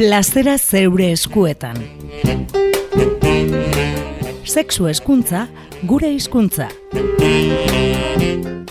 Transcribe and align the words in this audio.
plazera 0.00 0.54
zeure 0.56 1.10
eskuetan. 1.12 1.76
Sexu 4.48 4.86
eskuntza, 4.88 5.42
gure 5.84 6.08
hizkuntza. 6.14 6.70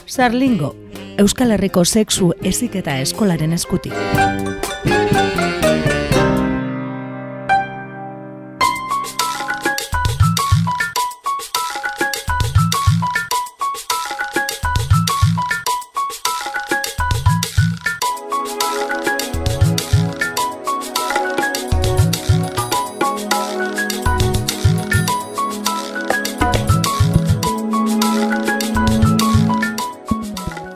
Sarlingo, 0.08 0.74
Euskal 1.22 1.54
Herriko 1.54 1.86
sexu 1.86 2.32
eziketa 2.42 2.98
eskolaren 3.04 3.54
eskutik. 3.54 3.94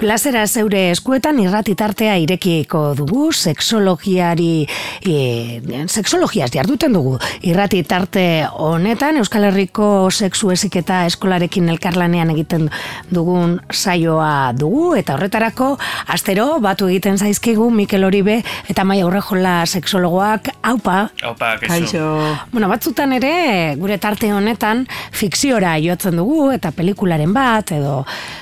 Plazera 0.03 0.41
zeure 0.51 0.89
eskuetan 0.91 1.37
irratitartea 1.39 2.17
irekiko 2.19 2.79
dugu, 2.97 3.29
sexologiari, 3.31 4.65
e, 4.99 5.13
sexologiaz 5.87 6.49
jarduten 6.51 6.91
dugu. 6.91 7.13
Irratitarte 7.47 8.25
honetan, 8.51 9.21
Euskal 9.21 9.47
Herriko 9.47 10.09
sexu 10.11 10.51
eziketa 10.51 11.05
eskolarekin 11.07 11.71
elkarlanean 11.71 12.33
egiten 12.33 12.67
dugun 13.15 13.53
saioa 13.71 14.51
dugu, 14.59 14.89
eta 14.99 15.15
horretarako, 15.15 15.69
astero, 16.11 16.49
batu 16.59 16.91
egiten 16.91 17.15
zaizkigu, 17.15 17.69
Mikel 17.71 18.03
Oribe, 18.03 18.41
eta 18.67 18.83
Maia 18.83 19.07
Urrejola 19.07 19.61
sexologoak, 19.63 20.51
haupa. 20.67 20.97
Haupa, 21.23 21.53
kaixo. 21.63 22.09
Bueno, 22.51 22.67
batzutan 22.67 23.15
ere, 23.21 23.77
gure 23.79 24.01
tarte 24.03 24.35
honetan, 24.35 24.83
fikziora 25.15 25.77
jotzen 25.79 26.19
dugu, 26.19 26.51
eta 26.59 26.75
pelikularen 26.75 27.31
bat, 27.31 27.71
edo 27.79 28.01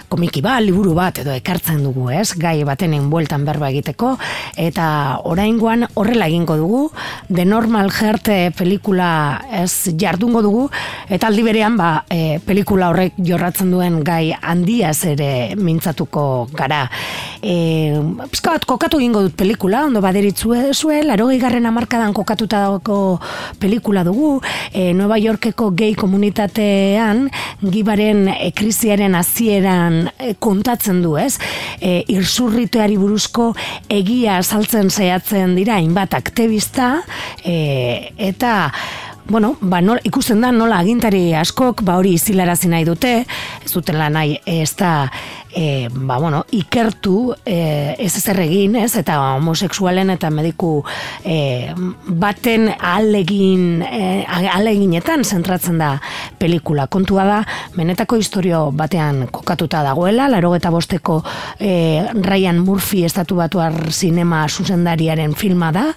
komiki 0.09 0.41
bat, 0.41 0.65
liburu 0.65 0.97
bat, 0.97 1.21
edo 1.21 1.37
ekartzen 1.51 1.83
dugu, 1.83 2.07
ez? 2.15 2.31
Gai 2.39 2.63
baten 2.63 2.93
bueltan 3.11 3.43
berba 3.43 3.69
egiteko 3.71 4.13
eta 4.55 5.19
oraingoan 5.27 5.83
horrela 5.99 6.29
egingo 6.31 6.55
dugu. 6.55 6.81
The 7.27 7.43
Normal 7.45 7.91
Heart 7.91 8.29
eh, 8.31 8.51
pelikula 8.55 9.41
ez 9.51 9.91
jardungo 9.99 10.41
dugu 10.41 10.69
eta 11.11 11.27
aldi 11.27 11.43
berean 11.43 11.75
ba, 11.75 12.05
e, 12.09 12.39
pelikula 12.45 12.87
horrek 12.91 13.17
jorratzen 13.19 13.71
duen 13.71 13.99
gai 14.07 14.31
handia 14.31 14.93
ere 15.11 15.57
mintzatuko 15.57 16.47
gara. 16.55 16.85
E, 17.43 17.99
bat, 18.45 18.65
kokatu 18.69 18.99
egingo 19.01 19.25
dut 19.25 19.35
pelikula, 19.35 19.83
ondo 19.89 20.01
baderitzu 20.03 20.53
zue, 20.71 21.01
laro 21.03 21.27
garren 21.41 21.65
amarkadan 21.65 22.13
kokatuta 22.13 22.61
dago 22.63 23.19
pelikula 23.59 24.05
dugu, 24.07 24.39
e, 24.71 24.93
Nueva 24.93 25.17
Yorkeko 25.19 25.71
gay 25.75 25.95
komunitatean 25.95 27.27
gibaren 27.61 28.27
e, 28.29 28.51
krisiaren 28.55 29.15
hasieran 29.15 30.11
kontatzen 30.39 31.01
du, 31.03 31.17
ez? 31.17 31.40
E, 31.79 32.01
irsurriteari 32.13 32.97
buruzko 33.01 33.51
egia 33.89 34.41
saltzen 34.43 34.89
zehatzen 34.89 35.55
dira 35.55 35.79
hainbat 35.79 36.13
aktivista 36.17 36.97
e, 37.43 38.11
eta 38.17 38.71
bueno, 39.31 39.55
ba, 39.61 39.79
nola, 39.81 40.01
ikusten 40.03 40.41
da 40.43 40.51
nola 40.51 40.81
agintari 40.81 41.29
askok 41.37 41.85
ba 41.87 41.95
hori 41.99 42.15
izilarazi 42.17 42.67
nahi 42.71 42.83
dute, 42.87 43.13
ez 43.63 43.71
dutela 43.71 44.09
nahi 44.11 44.35
ez 44.45 44.73
da 44.75 45.07
e, 45.53 45.89
ba, 45.91 46.17
bueno, 46.17 46.45
ikertu 46.51 47.33
e, 47.45 47.95
ez 47.99 48.15
ezer 48.17 48.39
egin, 48.43 48.75
ez, 48.79 48.93
eta 48.99 49.17
homoseksualen 49.35 50.13
eta 50.13 50.29
mediku 50.33 50.81
e, 51.23 51.71
baten 52.07 52.69
alegin, 52.77 53.81
e, 53.83 54.25
aleginetan 54.27 55.25
zentratzen 55.25 55.81
da 55.81 55.93
pelikula. 56.39 56.87
Kontua 56.91 57.25
da, 57.27 57.39
benetako 57.75 58.17
historio 58.21 58.63
batean 58.75 59.27
kokatuta 59.31 59.83
dagoela, 59.85 60.29
laro 60.31 60.53
eta 60.55 60.71
bosteko 60.73 61.19
e, 61.59 62.07
Ryan 62.13 62.61
Murphy 62.63 63.03
estatu 63.05 63.37
batuar 63.41 63.91
sinema 63.91 64.45
zuzendariaren 64.49 65.35
filma 65.35 65.71
da, 65.75 65.87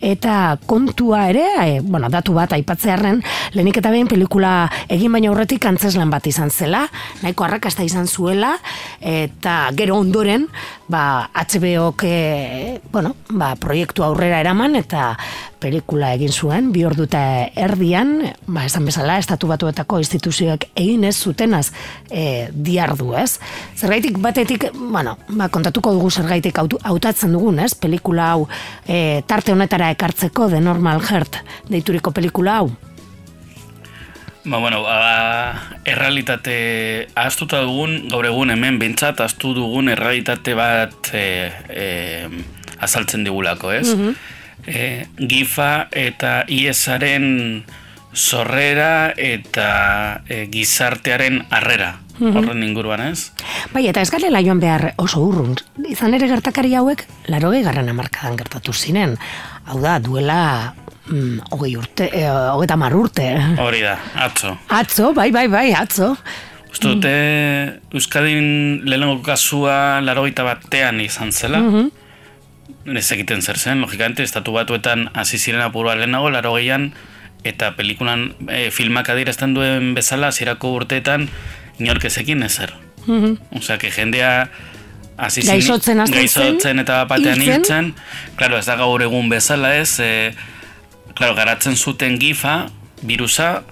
eta 0.00 0.56
kontua 0.66 1.28
ere, 1.30 1.46
e, 1.62 1.80
bueno, 1.80 2.10
datu 2.12 2.34
bat 2.36 2.56
aipatzearen, 2.56 3.22
lehenik 3.54 3.80
eta 3.80 3.92
behin 3.94 4.10
pelikula 4.10 4.66
egin 4.92 5.14
baina 5.14 5.30
aurretik 5.30 5.64
antzeslan 5.68 6.10
bat 6.10 6.26
izan 6.26 6.50
zela, 6.50 6.86
nahiko 7.22 7.46
arrakasta 7.46 7.86
izan 7.86 8.06
zuela, 8.06 8.56
eta 9.00 9.70
gero 9.76 9.98
ondoren 10.00 10.46
ba 10.88 11.28
HBOk 11.34 12.04
e, 12.06 12.80
bueno, 12.92 13.14
ba, 13.30 13.54
proiektu 13.58 14.04
aurrera 14.06 14.40
eraman 14.40 14.76
eta 14.78 15.16
pelikula 15.60 16.12
egin 16.14 16.32
zuen 16.32 16.70
bi 16.72 16.84
orduta 16.86 17.20
erdian 17.58 18.20
ba 18.46 18.64
esan 18.68 18.86
bezala 18.86 19.18
estatu 19.18 19.50
batuetako 19.50 19.98
instituzioak 20.02 20.68
egin 20.74 21.04
ez 21.04 21.16
zutenaz 21.16 21.70
e, 22.10 22.48
diardu, 22.52 23.12
ez? 23.18 23.38
Zergaitik 23.76 24.18
batetik, 24.22 24.70
bueno, 24.76 25.16
ba, 25.28 25.48
kontatuko 25.48 25.94
dugu 25.96 26.10
zergaitik 26.10 26.58
hautatzen 26.58 27.34
dugun, 27.34 27.60
ez? 27.64 27.74
Pelikula 27.74 28.32
hau 28.34 28.48
e, 28.86 29.22
tarte 29.26 29.52
honetara 29.52 29.90
ekartzeko 29.96 30.50
de 30.52 30.60
Normal 30.60 31.02
Heart 31.02 31.42
deituriko 31.70 32.14
pelikula 32.14 32.60
hau. 32.60 32.85
Ba, 34.46 34.58
bueno, 34.58 34.82
ba, 34.82 35.58
errealitate 35.84 37.08
ahaztuta 37.18 37.64
dugun, 37.66 38.04
gaur 38.12 38.28
egun 38.28 38.52
hemen 38.54 38.78
bintzat, 38.78 39.18
ahaztu 39.18 39.50
dugun 39.56 39.90
errealitate 39.90 40.54
bat 40.54 41.10
e, 41.10 41.24
e, 41.66 41.86
azaltzen 42.78 43.26
digulako, 43.26 43.74
ez? 43.74 43.90
Mm 43.94 44.16
gifa 44.66 45.86
eta 45.94 46.40
iesaren 46.50 47.62
sorrera 48.10 49.12
eta 49.14 50.22
e, 50.26 50.48
gizartearen 50.50 51.44
harrera. 51.54 51.92
Mm 52.18 52.34
Horren 52.40 52.64
inguruan, 52.66 53.04
ez? 53.12 53.30
Bai, 53.74 53.84
eta 53.86 54.02
ez 54.02 54.10
garela 54.10 54.42
joan 54.42 54.58
behar 54.58 54.88
oso 54.98 55.22
urrun. 55.22 55.54
Izan 55.86 56.18
ere 56.18 56.26
gertakari 56.32 56.74
hauek, 56.74 57.04
laro 57.30 57.52
garran 57.52 57.92
amarkadan 57.92 58.40
gertatu 58.40 58.72
zinen. 58.72 59.14
Hau 59.66 59.78
da, 59.84 60.00
duela 60.00 60.74
mm, 61.08 61.38
hogei 61.50 61.76
urte, 61.76 62.10
e, 62.12 62.26
hogei 62.28 62.68
tamar 62.70 62.94
urte. 62.96 63.28
Hori 63.62 63.82
da, 63.82 63.96
atzo. 64.26 64.56
Atzo, 64.68 65.12
bai, 65.14 65.30
bai, 65.32 65.48
bai, 65.48 65.72
atzo. 65.74 66.14
Uste 66.70 66.88
dute, 66.92 67.12
mm. 67.12 67.96
Euskadin 67.96 68.48
lehenengo 68.84 69.22
kasua 69.24 70.00
laro 70.00 70.26
batean 70.26 71.00
izan 71.00 71.32
zela. 71.32 71.58
Mm 71.58 71.74
-hmm. 71.74 71.90
Ez 72.98 73.10
egiten 73.12 73.42
zer 73.42 73.58
zen, 73.58 73.80
logikamente, 73.80 74.22
estatu 74.22 74.52
batuetan 74.52 75.10
hasi 75.14 75.38
ziren 75.38 75.60
apurua 75.60 75.96
lehenago, 75.96 76.30
laro 76.30 76.54
gehian, 76.54 76.92
eta 77.44 77.72
pelikulan 77.76 78.34
e, 78.48 78.70
filmak 78.70 79.08
adirazten 79.08 79.54
duen 79.54 79.94
bezala, 79.94 80.30
zirako 80.32 80.72
urteetan, 80.72 81.28
inork 81.78 82.04
ezekin 82.04 82.42
ezer. 82.42 82.74
Mm 83.06 83.24
-hmm. 83.24 83.58
Osea, 83.58 83.78
que 83.78 83.90
jendea 83.90 84.48
gaizotzen, 85.16 86.04
gaizotzen 86.12 86.78
eta 86.78 87.04
batean 87.04 87.40
hiltzen. 87.40 87.94
Claro, 88.36 88.58
ez 88.58 88.66
da 88.66 88.76
gaur 88.76 89.02
egun 89.02 89.28
bezala 89.28 89.74
ez, 89.76 89.98
e, 90.00 90.34
claro, 91.16 91.34
garatzen 91.34 91.76
zuten 91.76 92.18
gifa, 92.20 92.66
virusa, 93.02 93.62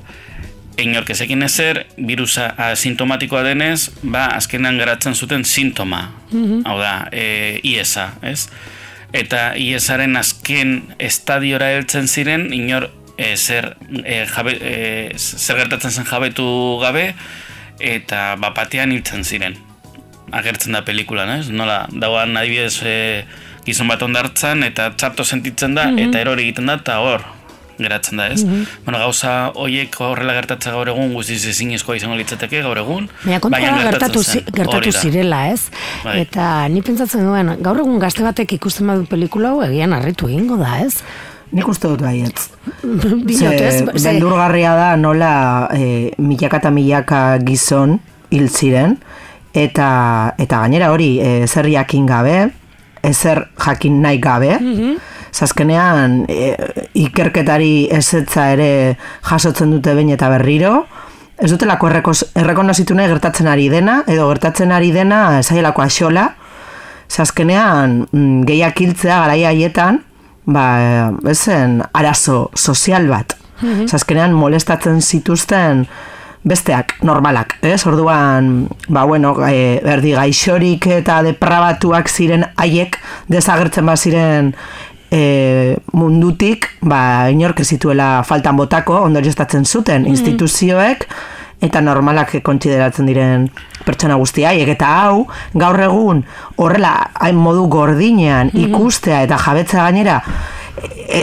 inorkezekin 0.80 1.44
ezer, 1.46 1.84
virusa 1.96 2.48
asintomatikoa 2.70 3.44
denez, 3.46 3.90
ba, 4.02 4.26
azkenean 4.38 4.78
garatzen 4.80 5.14
zuten 5.14 5.44
sintoma. 5.44 6.08
Mm 6.32 6.64
Hau 6.66 6.78
da, 6.80 6.94
e, 7.12 7.60
iesa, 7.62 8.10
ez? 8.22 8.48
Eta 9.14 9.52
iesaren 9.60 10.16
azken 10.18 10.80
estadiora 10.98 11.70
heltzen 11.76 12.08
ziren, 12.08 12.48
inor 12.52 12.88
e, 13.16 13.36
zer, 13.36 13.76
e, 14.02 14.24
jabe, 14.26 14.56
e, 14.58 14.74
zer 15.18 15.60
gertatzen 15.62 15.94
zen 15.94 16.08
jabetu 16.08 16.46
gabe, 16.82 17.12
eta 17.78 18.34
bapatean 18.42 18.92
hiltzen 18.94 19.24
ziren. 19.24 19.56
Agertzen 20.34 20.74
da 20.74 20.82
pelikulan, 20.82 21.30
ez? 21.38 21.52
Nola, 21.54 21.84
dagoan 21.92 22.34
adibidez 22.40 22.80
e, 22.82 22.96
gizon 23.64 23.88
bat 23.88 24.02
ondartzan, 24.02 24.64
eta 24.66 24.90
txarto 24.98 25.24
sentitzen 25.24 25.78
da, 25.78 25.86
mhm. 25.92 26.08
eta 26.08 26.24
erori 26.24 26.48
egiten 26.48 26.66
da, 26.72 26.80
eta 26.82 26.98
hor, 27.04 27.22
geratzen 27.78 28.20
da, 28.20 28.28
ez? 28.32 28.44
Mm 28.44 28.64
Bueno, 28.84 28.98
gauza 29.00 29.50
hoiek 29.60 29.94
horrela 30.00 30.34
gertatzen 30.36 30.74
gaur 30.76 30.88
egun 30.92 31.14
guztiz 31.16 31.40
ezin 31.48 31.72
izango 31.72 32.16
litzateke 32.16 32.62
gaur 32.62 32.78
egun. 32.78 33.08
Baina 33.24 33.76
gertatu, 33.90 34.22
gertatu 34.52 34.92
zirela, 34.92 35.48
ez? 35.52 35.70
Bai. 36.04 36.20
Eta 36.24 36.68
ni 36.68 36.82
pentsatzen 36.82 37.24
duen, 37.24 37.54
gaur 37.64 37.80
egun 37.80 37.98
gazte 38.02 38.24
batek 38.26 38.56
ikusten 38.58 38.86
badu 38.86 39.06
pelikula 39.10 39.54
hau 39.54 39.62
egian 39.66 39.92
harritu 39.96 40.28
egingo 40.28 40.58
da, 40.60 40.78
ez? 40.84 41.00
Nik 41.54 41.68
uste 41.70 41.88
dut 41.88 42.02
baietz. 42.02 42.50
Beldurgarria 44.04 44.74
da 44.78 44.90
nola 44.96 45.32
e, 45.72 46.10
milaka 46.18 46.58
eta 46.62 46.72
milaka 46.74 47.22
gizon 47.46 47.98
hil 48.34 48.48
ziren, 48.50 48.98
eta, 49.54 49.88
eta 50.38 50.64
gainera 50.64 50.90
hori 50.92 51.16
e, 51.22 51.46
zer 51.46 51.70
jakin 51.70 52.06
gabe, 52.10 52.38
ezer 53.04 53.46
jakin 53.60 54.00
nahi 54.02 54.22
gabe, 54.22 54.54
mm 54.60 55.10
zazkenean 55.34 56.24
e, 56.30 56.54
ikerketari 56.94 57.88
ezetza 57.92 58.50
ere 58.54 58.70
jasotzen 59.26 59.74
dute 59.74 59.94
behin 59.96 60.14
eta 60.14 60.30
berriro, 60.32 60.84
ez 61.34 61.50
dutelako 61.50 61.90
errekonozitu 61.90 62.94
nahi 62.94 63.10
gertatzen 63.10 63.50
ari 63.50 63.68
dena, 63.72 64.02
edo 64.06 64.28
gertatzen 64.30 64.72
ari 64.72 64.92
dena 64.94 65.40
esaielako 65.40 65.82
axola, 65.82 66.28
zazkenean 67.10 68.04
mm, 68.06 68.42
gehiak 68.48 68.80
hiltzea 68.80 69.20
garaia 69.24 69.50
haietan, 69.50 70.00
ba, 70.46 70.66
ezen 71.30 71.80
arazo 71.92 72.50
sozial 72.54 73.08
bat. 73.10 73.38
Mm 73.62 73.86
Zazkenean 73.86 74.34
molestatzen 74.34 74.98
zituzten 75.00 75.84
besteak, 76.44 76.96
normalak, 77.06 77.54
ez? 77.64 77.86
Orduan, 77.86 78.66
ba, 78.88 79.04
bueno, 79.08 79.32
e, 79.46 79.78
berdi 79.84 80.12
gaixorik 80.12 80.88
eta 80.98 81.22
deprabatuak 81.24 82.10
ziren 82.10 82.44
haiek 82.60 82.98
desagertzen 83.32 83.86
ba 83.86 83.96
ziren 83.96 84.52
e, 85.14 85.76
mundutik, 85.94 86.68
ba, 86.82 87.30
inork 87.30 87.62
zituela 87.62 88.24
faltan 88.26 88.58
botako, 88.58 88.98
ondorioztatzen 89.06 89.64
zuten 89.64 90.02
mm. 90.02 90.12
instituzioek, 90.16 91.06
eta 91.64 91.80
normalak 91.80 92.34
konsideratzen 92.44 93.06
diren 93.08 93.46
pertsona 93.86 94.18
guztiaiek 94.20 94.74
eta 94.74 94.90
hau 95.04 95.24
gaur 95.56 95.80
egun 95.86 96.22
horrela 96.60 96.92
hain 97.24 97.38
modu 97.40 97.66
gordinean 97.72 98.50
mhm. 98.52 98.66
ikustea 98.66 99.22
eta 99.24 99.38
jabetza 99.40 99.86
gainera 99.86 100.18
e, 100.82 101.22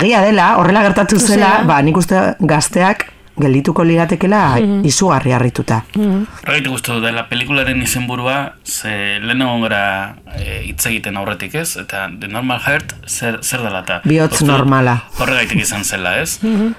egia 0.00 0.24
dela 0.24 0.54
horrela 0.58 0.82
gertatu 0.88 1.20
zela, 1.20 1.60
ba, 1.68 1.80
nik 1.82 1.96
uste 2.00 2.34
gazteak 2.40 3.06
geldituko 3.40 3.84
liratekela 3.84 4.42
mm 4.60 4.84
izugarri 4.90 5.32
harrituta. 5.32 5.82
Mm 5.96 6.26
-hmm. 6.44 7.00
dela, 7.02 7.26
pelikularen 7.28 7.82
izenburua, 7.82 8.54
ze 8.64 9.20
lehen 9.20 9.42
egon 9.42 9.60
gara 9.62 10.16
e, 10.38 10.62
hitz 10.66 10.86
egiten 10.86 11.16
aurretik 11.16 11.54
ez, 11.54 11.76
eta 11.76 12.08
The 12.20 12.28
Normal 12.28 12.60
Heart 12.66 12.94
zer, 13.06 13.38
zer 13.42 13.62
dela 13.62 13.80
eta... 13.80 14.00
Bihotz 14.04 14.42
normala. 14.42 15.04
Horregaitik 15.18 15.60
izan 15.60 15.84
zela 15.84 16.16
ez. 16.20 16.38
Mm 16.42 16.74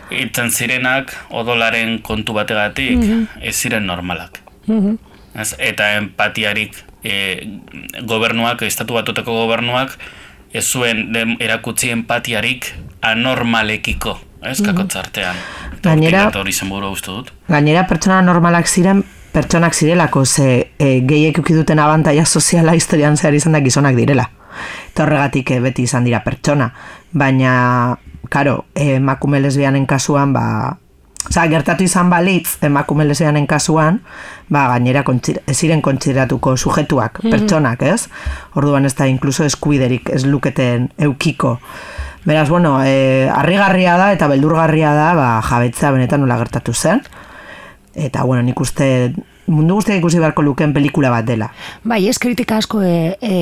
zirenak 0.51 1.13
odolaren 1.29 1.99
kontu 2.01 2.33
bategatik 2.33 2.97
mm 2.97 3.27
ez 3.41 3.55
ziren 3.55 3.85
normalak. 3.85 4.41
Mm 4.67 4.97
eta 5.57 5.93
empatiarik 5.95 6.75
e, 7.03 7.47
gobernuak, 8.03 8.61
estatu 8.61 8.93
batuteko 8.93 9.31
gobernuak, 9.31 9.97
ez 10.53 10.65
zuen 10.65 11.37
erakutzi 11.39 11.89
empatiarik 11.89 12.73
anormalekiko 13.01 14.19
ez 14.41 14.61
mm 14.61 14.67
-hmm. 14.67 15.35
Gainera, 15.83 16.29
dut. 16.31 17.31
gainera 17.47 17.87
pertsona 17.87 18.21
normalak 18.21 18.67
ziren, 18.67 19.03
pertsonak 19.31 19.73
zirelako, 19.73 20.25
ze 20.25 20.71
e, 20.77 21.01
gehiek 21.07 21.37
ukiduten 21.37 21.79
abantaia 21.79 22.25
soziala 22.25 22.75
historian 22.77 23.17
zehar 23.17 23.33
izan 23.33 23.53
da 23.53 23.59
gizonak 23.59 23.95
direla. 23.95 24.29
Eta 24.91 25.03
horregatik 25.03 25.51
e, 25.51 25.59
beti 25.59 25.83
izan 25.83 26.03
dira 26.03 26.21
pertsona. 26.23 26.71
Baina, 27.11 27.97
karo, 28.29 28.65
emakume 28.75 29.39
lesbianen 29.41 29.85
kasuan, 29.85 30.33
ba, 30.33 30.77
Osa, 31.29 31.43
gertatu 31.45 31.85
izan 31.85 32.09
balitz, 32.09 32.57
emakume 32.65 33.05
lesbianen 33.05 33.45
kasuan, 33.47 33.99
ba, 34.49 34.65
gainera 34.71 35.03
ez 35.45 35.55
ziren 35.55 35.81
kontsideratuko 35.81 36.57
sujetuak, 36.57 37.19
mm 37.19 37.27
-hmm. 37.27 37.31
pertsonak, 37.31 37.81
ez? 37.81 38.09
Orduan 38.55 38.85
ez 38.85 38.95
da, 38.95 39.05
inkluso 39.05 39.43
eskubiderik 39.43 40.09
ez 40.09 40.25
luketen 40.25 40.89
eukiko. 40.97 41.59
Beraz, 42.23 42.49
bueno, 42.49 42.83
e, 42.85 43.29
arrigarria 43.33 43.97
da 43.97 44.11
eta 44.13 44.27
beldurgarria 44.29 44.93
da, 44.93 45.07
ba, 45.17 45.29
jabetza 45.41 45.89
benetan 45.95 46.21
nola 46.21 46.37
gertatu 46.37 46.73
zen. 46.73 47.01
Eta, 47.97 48.23
bueno, 48.23 48.43
nik 48.45 48.59
uste 48.61 49.13
mundu 49.47 49.75
guztiak 49.79 49.99
ikusi 49.99 50.19
beharko 50.21 50.43
luken 50.45 50.73
pelikula 50.73 51.11
bat 51.13 51.25
dela. 51.25 51.49
Bai, 51.87 52.03
ez 52.09 52.17
kritika 52.21 52.57
asko 52.61 52.81
e, 52.85 53.17
e, 53.21 53.35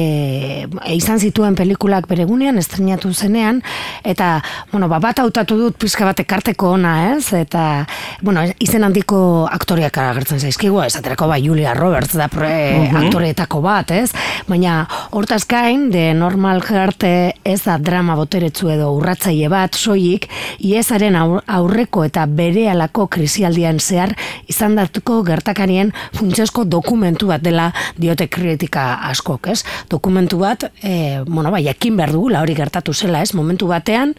e, 0.66 0.94
izan 0.96 1.19
zituen 1.19 1.57
pelikulak 1.60 2.07
beregunean, 2.10 2.57
estrenatu 2.62 3.12
zenean, 3.13 3.62
eta, 4.07 4.40
bueno, 4.72 4.90
ba, 4.92 5.01
bat 5.04 5.19
hautatu 5.19 5.57
dut 5.60 5.78
pizka 5.81 6.07
bat 6.07 6.19
ekarteko 6.24 6.74
ona, 6.78 6.94
ez? 7.13 7.34
Eta, 7.38 7.86
bueno, 8.25 8.46
izen 8.63 8.86
handiko 8.88 9.22
aktoriak 9.51 9.98
agertzen 10.01 10.40
zaizkigu, 10.40 10.81
ez 10.86 10.96
aterako 11.00 11.30
bai 11.30 11.42
Julia 11.46 11.75
Roberts 11.78 12.16
da 12.18 12.30
pre, 12.31 12.54
uh 12.80 12.98
aktoreetako 13.00 13.62
bat, 13.63 13.92
ez? 13.95 14.10
Baina, 14.50 14.81
hortaz 15.16 15.44
gain, 15.48 15.88
de 15.94 16.10
normal 16.18 16.62
jarte 16.66 17.36
ez 17.48 17.62
da 17.63 17.78
drama 17.80 18.16
boteretzu 18.19 18.69
edo 18.74 18.90
urratzaile 18.98 19.50
bat, 19.52 19.78
soilik, 19.78 20.28
iezaren 20.60 21.16
aurreko 21.19 22.04
eta 22.07 22.25
bere 22.25 22.68
alako 22.72 23.07
krisialdian 23.12 23.80
zehar 23.80 24.16
izan 24.52 24.75
datuko 24.80 25.22
gertakarien 25.28 25.89
funtsesko 26.18 26.66
dokumentu 26.66 27.30
bat 27.30 27.44
dela 27.44 27.70
diote 27.98 28.28
kritika 28.32 29.00
askok, 29.10 29.52
ez? 29.54 29.64
Dokumentu 29.90 30.40
bat, 30.42 30.70
e, 30.84 31.22
bueno, 31.28 31.52
bai, 31.52 31.68
ekin 31.68 31.98
behar 31.98 32.14
la 32.32 32.42
hori 32.42 32.56
gertatu 32.56 32.94
zela, 32.94 33.22
ez? 33.22 33.34
Momentu 33.34 33.68
batean, 33.68 34.16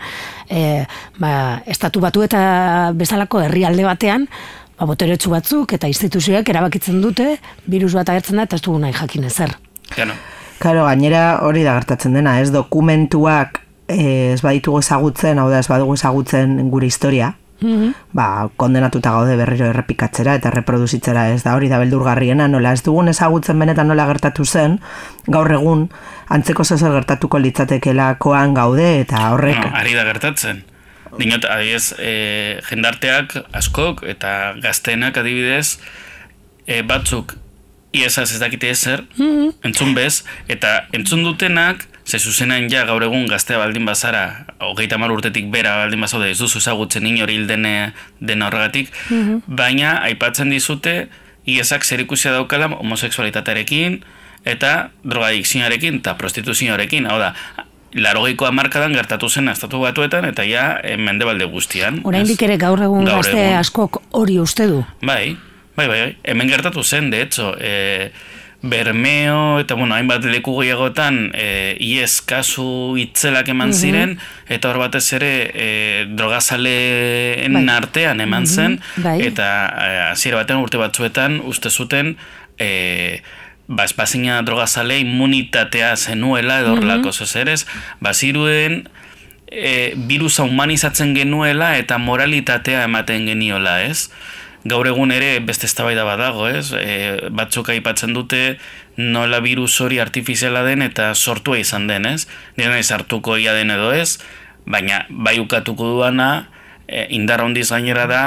e, 0.49 0.85
ba, 1.19 1.63
estatu 1.67 2.01
batu 2.01 2.23
eta 2.23 2.93
bezalako 2.95 3.41
herrialde 3.41 3.85
batean, 3.85 4.29
ba, 4.79 4.87
boteretsu 4.87 5.31
batzuk 5.31 5.73
eta 5.73 5.89
instituzioak 5.89 6.49
erabakitzen 6.49 7.01
dute, 7.01 7.39
virus 7.67 7.95
bat 7.95 8.09
agertzen 8.09 8.37
da, 8.37 8.49
eta 8.49 8.57
ez 8.57 8.63
dugu 8.63 8.79
nahi 8.79 8.93
jakin 8.93 9.25
ezer. 9.25 9.57
Claro. 9.91 10.15
Karo, 10.61 10.85
gainera 10.85 11.41
hori 11.47 11.63
da 11.65 11.75
gertatzen 11.79 12.15
dena, 12.15 12.39
ez 12.41 12.51
dokumentuak 12.53 13.63
ez 13.91 14.41
baditugu 14.45 14.79
ezagutzen, 14.79 15.39
hau 15.41 15.49
da 15.51 15.59
ez 15.59 15.69
badugu 15.69 15.97
ezagutzen 15.97 16.69
gure 16.71 16.87
historia, 16.87 17.35
-hmm. 17.61 17.95
ba, 18.13 18.49
kondenatuta 18.57 19.11
gaude 19.11 19.37
berriro 19.37 19.67
errepikatzera 19.67 20.35
eta 20.35 20.51
reproduzitzera 20.51 21.29
ez 21.35 21.43
da? 21.43 21.55
Hori 21.55 21.69
da 21.69 21.79
beldurgarriena 21.79 22.49
nola 22.49 22.73
ez 22.73 22.83
dugun 22.83 23.09
ezagutzen 23.09 23.59
benetan 23.59 23.89
nola 23.89 24.07
gertatu 24.07 24.45
zen 24.45 24.81
gaur 25.27 25.53
egun 25.53 25.89
antzeko 26.29 26.65
zer 26.65 26.93
gertatuko 26.93 27.39
litzatekela 27.39 28.15
koan 28.19 28.55
gaude 28.55 29.01
eta 29.01 29.31
horrek 29.33 29.59
no, 29.59 29.71
ari 29.75 29.95
da 29.95 30.05
gertatzen. 30.05 30.65
Dinot, 31.19 31.45
adiez, 31.45 31.93
e, 31.99 32.61
jendarteak 32.69 33.35
askok 33.53 34.05
eta 34.07 34.55
gaztenak 34.63 35.17
adibidez 35.19 35.81
e, 36.67 36.83
batzuk 36.83 37.35
iesaz 37.93 38.31
ez 38.31 38.39
dakite 38.39 38.71
ezer, 38.71 39.03
mm 39.19 39.67
entzun 39.67 39.95
bez, 39.95 40.25
eta 40.49 40.87
entzun 40.97 41.25
dutenak 41.27 41.87
Ze 42.11 42.19
zuzenain 42.19 42.67
ja 42.67 42.83
gaur 42.89 43.05
egun 43.07 43.29
gaztea 43.31 43.59
baldin 43.61 43.85
bazara, 43.87 44.47
hogeita 44.67 44.97
mar 44.99 45.13
urtetik 45.15 45.47
bera 45.53 45.77
baldin 45.85 46.01
bazaude, 46.03 46.33
ez 46.33 46.39
duzu 46.41 46.59
ezagutzen 46.59 47.05
inori 47.07 47.37
hil 47.39 47.45
dene, 47.47 47.93
den 48.19 48.43
horregatik, 48.43 48.91
mhm. 49.11 49.45
baina 49.47 49.93
aipatzen 50.09 50.51
dizute, 50.51 50.95
iesak 51.47 51.87
zer 51.87 52.03
ikusia 52.03 52.33
daukala 52.35 52.67
homoseksualitatearekin, 52.75 54.01
eta 54.43 54.73
drogadikzioarekin, 55.05 56.01
eta 56.03 56.17
prostituzioarekin, 56.19 57.07
hau 57.07 57.21
da, 57.23 57.31
larogeiko 57.95 58.49
amarkadan 58.49 58.99
gertatu 58.99 59.31
zen 59.31 59.53
estatu 59.55 59.85
batuetan, 59.85 60.27
eta 60.33 60.43
ja, 60.49 60.67
eh, 60.83 60.97
mende 60.99 61.31
balde 61.31 61.47
guztian. 61.53 62.03
Oraindik 62.11 62.43
ere 62.43 62.59
gaur 62.59 62.83
egun 62.89 63.07
gaur 63.07 63.23
gazte 63.23 63.47
askok 63.61 64.03
hori 64.19 64.41
uste 64.43 64.67
du. 64.67 64.83
Bai, 65.07 65.37
bai, 65.77 65.87
bai, 65.87 66.01
bai, 66.01 66.13
hemen 66.25 66.51
gertatu 66.51 66.83
zen, 66.83 67.11
de 67.15 67.23
hecho, 67.23 67.55
eh, 67.61 68.11
Bermeo 68.63 69.59
eta 69.61 69.75
bueno, 69.75 69.95
hainbat 69.95 70.25
leku 70.29 70.53
gehiagotan 70.61 71.31
e, 71.33 71.77
ies 71.81 72.21
kasu 72.21 72.97
itzelak 73.01 73.49
eman 73.49 73.73
ziren 73.73 74.19
eta 74.53 74.69
hor 74.69 74.83
batez 74.83 75.07
ere 75.17 75.33
e, 75.55 75.69
drogazaleen 76.13 77.57
bai. 77.57 77.65
artean 77.73 78.21
eman 78.21 78.47
zen 78.47 78.81
bai. 79.01 79.17
eta 79.25 79.49
e, 79.73 79.89
hasiera 80.11 80.43
batean 80.43 80.61
urte 80.61 80.77
batzuetan 80.77 81.41
uste 81.41 81.73
zuten 81.73 82.19
e, 82.61 83.23
ba, 83.67 83.89
espazina 83.89 84.43
drogazale 84.43 85.01
immunitatea 85.01 85.97
zenuela 85.97 86.61
edo 86.61 86.75
horrelako 86.75 87.09
mm 87.09 87.17
-hmm. 87.17 87.65
baziruen 88.01 88.85
e, 89.51 89.93
virusa 89.97 90.43
humanizatzen 90.43 91.15
genuela 91.15 91.77
eta 91.79 91.99
moralitatea 91.99 92.85
ematen 92.85 93.27
geniola, 93.27 93.83
ez? 93.83 94.11
Gaur 94.65 94.87
egun 94.87 95.13
ere 95.15 95.39
beste 95.41 95.67
eztabaida 95.69 96.05
badago, 96.05 96.49
ez? 96.49 96.73
E, 96.77 97.31
batzuk 97.33 97.71
aipatzen 97.73 98.13
dute 98.13 98.59
nola 99.01 99.41
virus 99.41 99.73
hori 99.81 100.01
artifiziala 100.03 100.63
den 100.67 100.83
eta 100.85 101.15
sortua 101.15 101.59
izan 101.61 101.87
den, 101.89 102.07
ez? 102.07 102.27
Nire 102.59 102.75
nahi 102.75 102.85
sartuko 102.85 103.39
ia 103.41 103.55
den 103.57 103.73
edo 103.73 103.93
ez, 103.97 104.19
baina 104.67 105.07
bai 105.09 105.39
ukatuko 105.41 105.95
duana 105.95 106.49
e, 106.87 107.07
indar 107.17 107.41
hondiz 107.41 107.71
gainera 107.71 108.07
da 108.11 108.23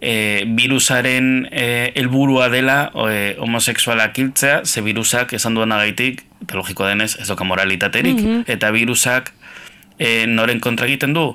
e, 0.00 0.44
virusaren 0.56 1.48
e, 1.50 1.92
helburua 1.94 2.48
dela 2.52 2.90
e, 3.08 3.34
homoseksualak 3.38 4.18
hiltzea, 4.18 4.62
ze 4.64 4.80
virusak 4.84 5.34
esan 5.36 5.54
duena 5.54 5.80
gaitik, 5.82 6.24
eta 6.44 6.56
logiko 6.56 6.88
denez, 6.88 7.14
ez 7.20 7.28
doka 7.28 7.44
moralitaterik, 7.44 8.20
mhm. 8.20 8.44
eta 8.48 8.72
virusak 8.72 9.34
e, 9.98 10.24
noren 10.26 10.60
kontra 10.64 10.88
egiten 10.88 11.16
du, 11.16 11.34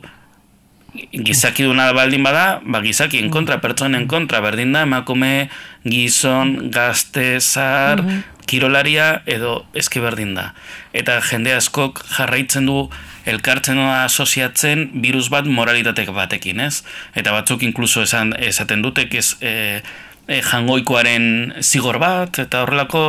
gizaki 0.94 1.64
duna 1.64 1.92
baldin 1.94 2.24
bada, 2.24 2.60
ba 2.64 2.82
gizakien 2.82 3.30
kontra, 3.34 3.60
pertsonen 3.62 4.08
kontra, 4.08 4.42
berdin 4.42 4.74
da, 4.74 4.84
emakume, 4.88 5.50
gizon, 5.86 6.72
gazte, 6.74 7.40
zar, 7.40 8.04
mhm. 8.04 8.24
kirolaria, 8.50 9.22
edo 9.30 9.64
eski 9.78 10.02
berdin 10.04 10.34
da. 10.38 10.52
Eta 10.94 11.20
jende 11.26 11.54
askok 11.58 12.02
jarraitzen 12.18 12.70
du 12.70 12.88
elkartzen 13.30 13.78
da 13.78 14.04
asoziatzen 14.06 14.88
virus 15.04 15.30
bat 15.30 15.46
moralitatek 15.46 16.12
batekin, 16.16 16.62
ez? 16.66 16.84
Eta 17.16 17.34
batzuk 17.36 17.64
inkluso 17.68 18.04
esan, 18.08 18.34
esaten 18.40 18.82
dutek 18.82 19.14
ez 19.20 19.36
e, 19.42 19.82
e, 20.26 20.40
jangoikoaren 20.42 21.60
zigor 21.62 22.00
bat, 22.02 22.42
eta 22.42 22.64
horrelako 22.66 23.04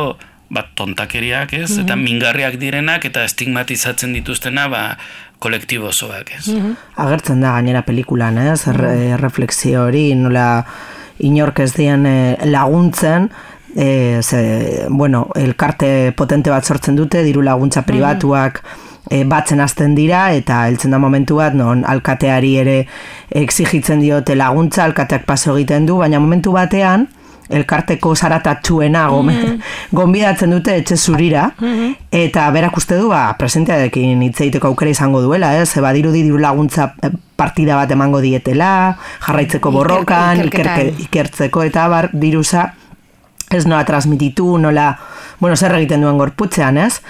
bat 0.51 0.73
tontakeriak, 0.75 1.55
ez? 1.55 1.71
Eta 1.79 1.95
mhm. 1.95 2.05
mingarriak 2.05 2.59
direnak 2.61 3.07
eta 3.07 3.23
estigmatizatzen 3.25 4.13
dituztena, 4.19 4.67
ba, 4.71 4.83
kolektibo 5.41 5.89
osoak, 5.89 6.35
ez? 6.37 6.47
Mm 6.53 6.75
Agertzen 7.01 7.41
da 7.41 7.55
gainera 7.57 7.81
pelikulan, 7.81 8.37
ez? 8.37 8.67
Mm 8.67 8.73
-hmm. 8.73 9.17
refleksio 9.21 9.87
hori, 9.87 10.13
nola 10.15 10.65
inork 11.19 11.59
ez 11.59 11.73
dien 11.73 12.05
eh, 12.05 12.37
laguntzen, 12.45 13.29
e, 13.75 14.19
ze, 14.21 14.87
bueno, 14.89 15.27
elkarte 15.35 16.13
potente 16.15 16.49
bat 16.49 16.65
sortzen 16.65 16.95
dute, 16.95 17.23
diru 17.23 17.41
laguntza 17.41 17.83
pribatuak 17.87 18.61
e, 19.09 19.23
batzen 19.23 19.61
hasten 19.61 19.95
dira 19.95 20.31
eta 20.35 20.65
heltzen 20.67 20.91
da 20.91 20.99
momentu 20.99 21.39
bat 21.39 21.55
non 21.57 21.85
alkateari 21.87 22.55
ere 22.61 22.77
exigitzen 23.29 24.01
diote 24.03 24.35
laguntza, 24.35 24.83
alkateak 24.85 25.25
paso 25.25 25.55
egiten 25.55 25.85
du, 25.85 25.97
baina 26.03 26.19
momentu 26.19 26.53
batean 26.55 27.07
elkarteko 27.49 28.15
zaratatxuena 28.15 29.07
mm 29.09 29.59
gonbidatzen 29.97 30.51
dute 30.51 30.75
etxe 30.79 30.95
zurira 30.97 31.49
mm-hmm. 31.59 31.95
eta 32.11 32.49
berak 32.51 32.77
uste 32.77 32.97
du 32.97 33.09
ba, 33.09 33.33
presentearekin 33.37 34.21
hitzeiteko 34.27 34.71
aukera 34.71 34.91
izango 34.91 35.21
duela, 35.21 35.53
ez? 35.59 35.69
Eba 35.77 35.91
diru 35.93 36.11
diru 36.15 36.39
laguntza 36.39 36.93
eh, 37.03 37.11
partida 37.35 37.75
bat 37.75 37.91
emango 37.91 38.21
dietela, 38.21 38.95
jarraitzeko 39.25 39.71
borrokan, 39.71 40.45
iker, 40.47 40.93
ikertzeko 41.07 41.65
eta 41.67 41.87
bar, 41.91 42.09
virusa 42.13 42.71
ez 43.51 43.65
nola 43.67 43.83
transmititu, 43.85 44.57
nola, 44.57 44.93
bueno, 45.39 45.57
zer 45.57 45.75
egiten 45.75 46.05
duen 46.05 46.19
gorputzean, 46.21 46.77
ez? 46.77 47.01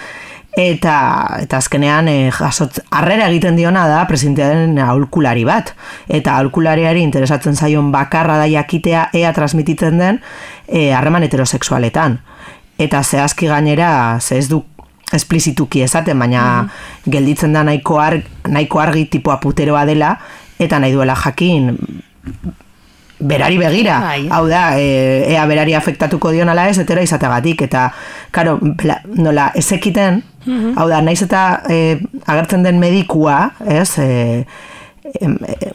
Eta 0.58 0.96
eta 1.40 1.58
azkenean 1.58 2.10
e, 2.12 2.32
jasotz 2.36 2.82
harrera 2.92 3.30
egiten 3.32 3.56
diona 3.56 3.86
da 3.88 4.02
presidentearen 4.08 4.78
aulkulari 4.84 5.46
bat 5.48 5.72
eta 6.12 6.36
aulkulariari 6.42 7.04
interesatzen 7.06 7.56
zaion 7.56 7.92
bakarra 7.92 8.38
da 8.42 8.50
jakitea 8.52 9.10
ea 9.14 9.32
transmititzen 9.34 9.98
den 9.98 10.20
e, 10.68 10.92
harreman 10.92 11.24
heterosexualetan 11.24 12.20
eta 12.78 13.04
zehazki 13.04 13.48
gainera 13.48 14.20
ze 14.20 14.38
ez 14.38 14.50
du 14.50 14.64
esplizituki 15.14 15.82
esaten 15.84 16.20
baina 16.20 16.44
mhm. 16.64 17.12
gelditzen 17.12 17.54
da 17.54 17.64
nahiko, 17.64 18.00
arg, 18.00 18.28
nahiko 18.48 18.80
argi 18.80 19.06
tipo 19.06 19.36
puteroa 19.40 19.86
dela 19.86 20.18
eta 20.60 20.80
nahi 20.80 20.92
duela 20.92 21.16
jakin 21.16 21.78
berari 23.22 23.58
begira. 23.62 24.00
Bai. 24.02 24.28
Hau 24.32 24.46
da, 24.50 24.64
e, 24.80 25.24
ea 25.34 25.46
berari 25.50 25.76
afektatuko 25.78 26.32
dion 26.34 26.50
ala 26.50 26.68
ez, 26.70 26.78
etera 26.82 27.04
izatagatik. 27.06 27.64
Eta, 27.68 27.88
karo, 28.32 28.58
nola, 29.16 29.52
ezekiten, 29.56 30.22
mm 30.46 30.78
hau 30.78 30.88
da, 30.90 31.02
naiz 31.06 31.22
eta 31.22 31.62
e, 31.70 32.00
agertzen 32.26 32.64
den 32.66 32.80
medikua, 32.82 33.52
ez, 33.62 33.92
e, 34.02 34.46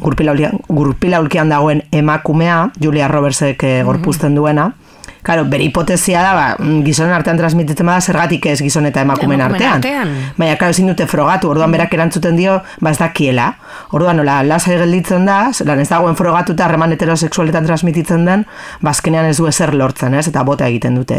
gurpila 0.00 1.20
ulkian 1.20 1.52
dagoen 1.52 1.82
emakumea, 1.92 2.70
Julia 2.82 3.08
Robertsek 3.08 3.62
e, 3.62 3.72
gorpuzten 3.86 4.34
duena, 4.34 4.72
Claro, 5.26 5.42
bere 5.50 5.64
hipotesia 5.66 6.20
da, 6.22 6.34
ba, 6.36 6.66
gizonen 6.86 7.10
artean 7.10 7.40
transmititzen 7.40 7.88
bada 7.88 7.98
zergatik 7.98 8.44
ez 8.46 8.60
gizon 8.62 8.84
eta 8.86 9.02
emakumen 9.02 9.40
artean. 9.42 9.80
artean. 9.80 10.12
Baina, 10.36 10.54
claro, 10.60 10.70
ezin 10.70 10.86
dute 10.86 11.08
frogatu, 11.10 11.50
orduan 11.50 11.74
berak 11.74 11.96
erantzuten 11.98 12.38
dio, 12.38 12.60
ba 12.78 12.92
ez 12.94 13.00
dakiela. 13.00 13.48
Orduan, 13.90 14.20
nola, 14.20 14.36
lasai 14.46 14.76
gelditzen 14.78 15.26
da, 15.26 15.40
lan 15.66 15.82
ez 15.82 15.88
dagoen 15.90 16.14
frogatu 16.14 16.54
eta 16.54 16.68
harreman 16.68 16.94
heterosexualetan 16.94 17.66
transmititzen 17.66 18.22
den, 18.28 18.46
bazkenean 18.86 19.26
ba, 19.26 19.34
ez 19.34 19.40
du 19.42 19.50
ezer 19.50 19.74
lortzen, 19.74 20.14
ez? 20.14 20.28
Eta 20.30 20.46
bota 20.46 20.70
egiten 20.70 20.94
dute, 21.02 21.18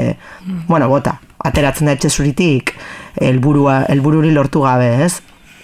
bueno, 0.72 0.88
bota, 0.88 1.18
ateratzen 1.44 1.92
da 1.92 2.00
etxe 2.00 2.08
zuritik, 2.08 2.78
elburua, 3.20 3.82
elbururi 3.92 4.32
lortu 4.32 4.64
gabe, 4.64 4.94
ez? 5.04 5.18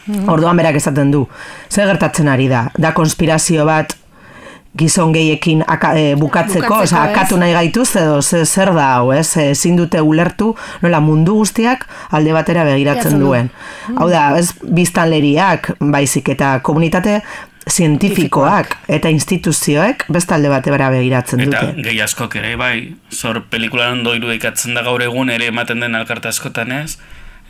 Mm. 0.04 0.28
Orduan 0.28 0.60
berak 0.60 0.76
esaten 0.84 1.16
du, 1.16 1.30
zer 1.72 1.88
gertatzen 1.88 2.28
ari 2.28 2.52
da, 2.52 2.66
da 2.76 2.92
konspirazio 2.92 3.64
bat 3.72 3.96
gizon 4.78 5.14
gehiekin 5.14 5.62
e, 5.62 6.16
bukatzeko, 6.18 6.82
oza, 6.82 7.04
akatu 7.12 7.38
nahi 7.38 7.54
gaituz 7.54 7.92
edo 8.00 8.22
zer 8.22 8.74
da 8.74 8.90
hau, 8.98 9.12
ez? 9.14 9.38
Ezin 9.38 9.78
dute 9.78 10.02
ulertu 10.02 10.54
nola 10.82 11.00
mundu 11.04 11.38
guztiak 11.42 11.86
alde 12.12 12.34
batera 12.34 12.66
begiratzen 12.66 13.20
duen. 13.22 13.52
Hau 13.96 14.10
da, 14.10 14.32
ez 14.40 14.50
biztanleriak, 14.64 15.76
baizik 15.80 16.34
eta 16.34 16.58
komunitate 16.66 17.22
zientifikoak 17.70 18.76
eta 18.92 19.12
instituzioek 19.14 20.08
beste 20.12 20.36
alde 20.36 20.50
batera 20.52 20.90
begiratzen 20.92 21.44
dute. 21.46 21.60
Eta 21.60 21.86
gehi 21.86 22.02
askok 22.04 22.40
ere, 22.42 22.56
bai, 22.60 22.96
zor 23.12 23.44
pelikularen 23.52 24.04
doiru 24.04 24.34
ikatzen 24.36 24.76
da 24.76 24.84
gaur 24.84 25.04
egun 25.06 25.32
ere 25.32 25.48
ematen 25.54 25.84
den 25.84 25.96
alkarta 25.96 26.34
askotan 26.34 26.74
ez, 26.82 26.98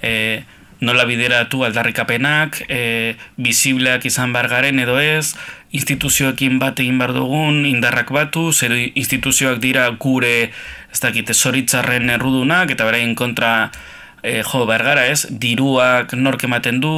e, 0.04 0.44
nola 0.84 1.06
bideratu 1.08 1.64
aldarrikapenak, 1.64 2.60
e, 2.68 3.16
bizibleak 3.40 4.06
izan 4.10 4.36
bargaren 4.36 4.82
edo 4.84 5.00
ez, 5.00 5.34
instituzioekin 5.74 6.60
bat 6.62 6.80
egin 6.84 7.00
bar 7.02 7.16
dugun, 7.16 7.64
indarrak 7.70 8.12
batu, 8.14 8.52
zer 8.52 8.76
instituzioak 8.76 9.64
dira 9.64 9.88
gure, 9.98 10.52
ez 10.94 11.02
dakit, 11.02 11.32
zoritzarren 11.34 12.12
errudunak, 12.14 12.76
eta 12.76 12.86
beraien 12.86 13.16
kontra 13.16 13.72
e, 14.24 14.42
jo 14.44 14.66
bergara 14.68 15.06
ez, 15.12 15.24
diruak 15.30 16.14
nork 16.20 16.44
ematen 16.48 16.80
du, 16.84 16.94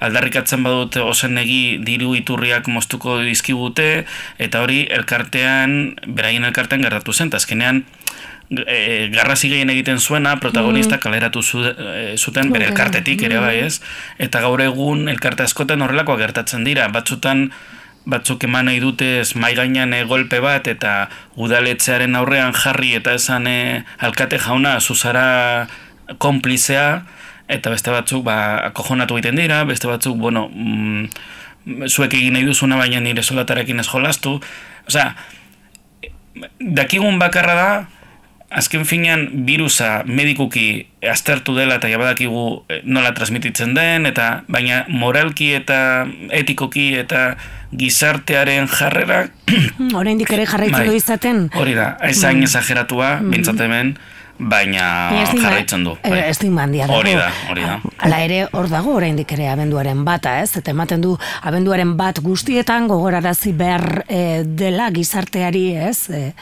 aldarrikatzen 0.00 0.64
badut 0.66 0.96
osen 1.04 1.38
egi 1.42 1.78
diru 1.84 2.14
iturriak 2.18 2.72
moztuko 2.72 3.20
dizkigute, 3.24 4.06
eta 4.38 4.64
hori 4.64 4.84
elkartean, 4.96 5.96
beraien 6.06 6.48
elkartean 6.48 6.88
gertatu 6.88 7.16
zen, 7.16 7.32
eta 7.32 7.40
azkenean, 7.42 7.84
e, 8.50 9.08
garrazi 9.12 9.48
gehien 9.50 9.70
egiten 9.70 9.98
zuena 9.98 10.36
protagonista 10.40 10.96
mm. 10.96 11.00
kaleratu 11.02 11.42
zu, 11.42 11.62
e, 11.66 12.14
zuten 12.16 12.52
bere 12.52 12.68
elkartetik 12.70 13.22
ere 13.26 13.40
bai 13.42 13.56
ez? 13.64 13.80
Eta 14.18 14.40
gaur 14.44 14.62
egun 14.62 15.08
elkarte 15.12 15.46
askotan 15.46 15.82
horrelakoa 15.82 16.18
gertatzen 16.20 16.64
dira. 16.66 16.88
Batzutan 16.92 17.50
batzuk 18.06 18.44
eman 18.46 18.68
nahi 18.70 18.78
dute 18.80 19.24
mai 19.34 19.54
gainean 19.58 19.94
e, 19.94 20.04
golpe 20.06 20.40
bat 20.40 20.68
eta 20.70 21.08
udaletzearen 21.36 22.14
aurrean 22.14 22.54
jarri 22.54 22.94
eta 23.00 23.16
esan 23.18 23.48
e, 23.50 23.58
alkate 23.98 24.38
jauna 24.38 24.78
zuzara 24.80 25.66
konplizea 26.22 27.02
eta 27.50 27.70
beste 27.70 27.90
batzuk 27.94 28.24
ba, 28.26 28.70
kojonatu 28.74 29.18
egiten 29.18 29.42
dira. 29.42 29.64
Beste 29.66 29.90
batzuk 29.90 30.18
bueno 30.22 30.46
mm, 30.52 31.10
zuek 31.90 32.14
egin 32.14 32.38
nahi 32.38 32.46
duzuna 32.46 32.78
baina 32.78 33.02
nire 33.02 33.26
solatarekin 33.26 33.82
ez 33.82 33.88
jolastu. 33.90 34.38
Osea 34.86 35.10
dakigun 36.60 37.18
bakarra 37.18 37.54
da 37.56 37.70
azken 38.50 38.84
finean 38.84 39.28
virusa 39.46 40.02
medikuki 40.06 40.86
aztertu 41.10 41.54
dela 41.56 41.78
eta 41.80 41.90
jabadakigu 41.90 42.42
eh, 42.68 42.80
nola 42.84 43.12
transmititzen 43.14 43.74
den, 43.74 44.06
eta 44.06 44.42
baina 44.48 44.84
moralki 44.88 45.52
eta 45.58 46.06
etikoki 46.30 46.92
eta 47.02 47.36
gizartearen 47.76 48.68
jarrera... 48.70 49.24
Horein 49.94 50.20
ere 50.22 50.46
jarraitzen 50.46 50.78
bai, 50.78 50.86
du 50.88 50.98
izaten. 50.98 51.48
Hori 51.54 51.74
da, 51.74 51.96
ez 52.02 52.22
hain 52.24 52.38
mm. 52.38 52.44
mm 52.46 53.32
-hmm. 53.32 53.96
baina 54.38 55.10
jarraitzen 55.32 55.84
du. 55.84 55.96
Bai. 56.02 56.18
Ez 56.28 56.38
mandia 56.44 56.86
Hori 56.86 57.14
da, 57.14 57.30
hori 57.50 57.62
da. 57.62 57.80
Ala 57.98 58.20
ere, 58.20 58.46
hor 58.52 58.68
dago 58.68 58.94
oraindik 58.94 59.32
ere 59.32 59.48
abenduaren 59.48 60.04
bata, 60.04 60.40
ez? 60.40 60.56
Eta 60.56 60.70
ematen 60.70 61.00
du 61.00 61.16
abenduaren 61.42 61.96
bat 61.96 62.18
guztietan 62.20 62.86
gogorarazi 62.86 63.52
behar 63.52 64.04
e, 64.08 64.42
dela 64.44 64.90
gizarteari, 64.90 65.74
ez? 65.76 66.10
E, 66.10 66.32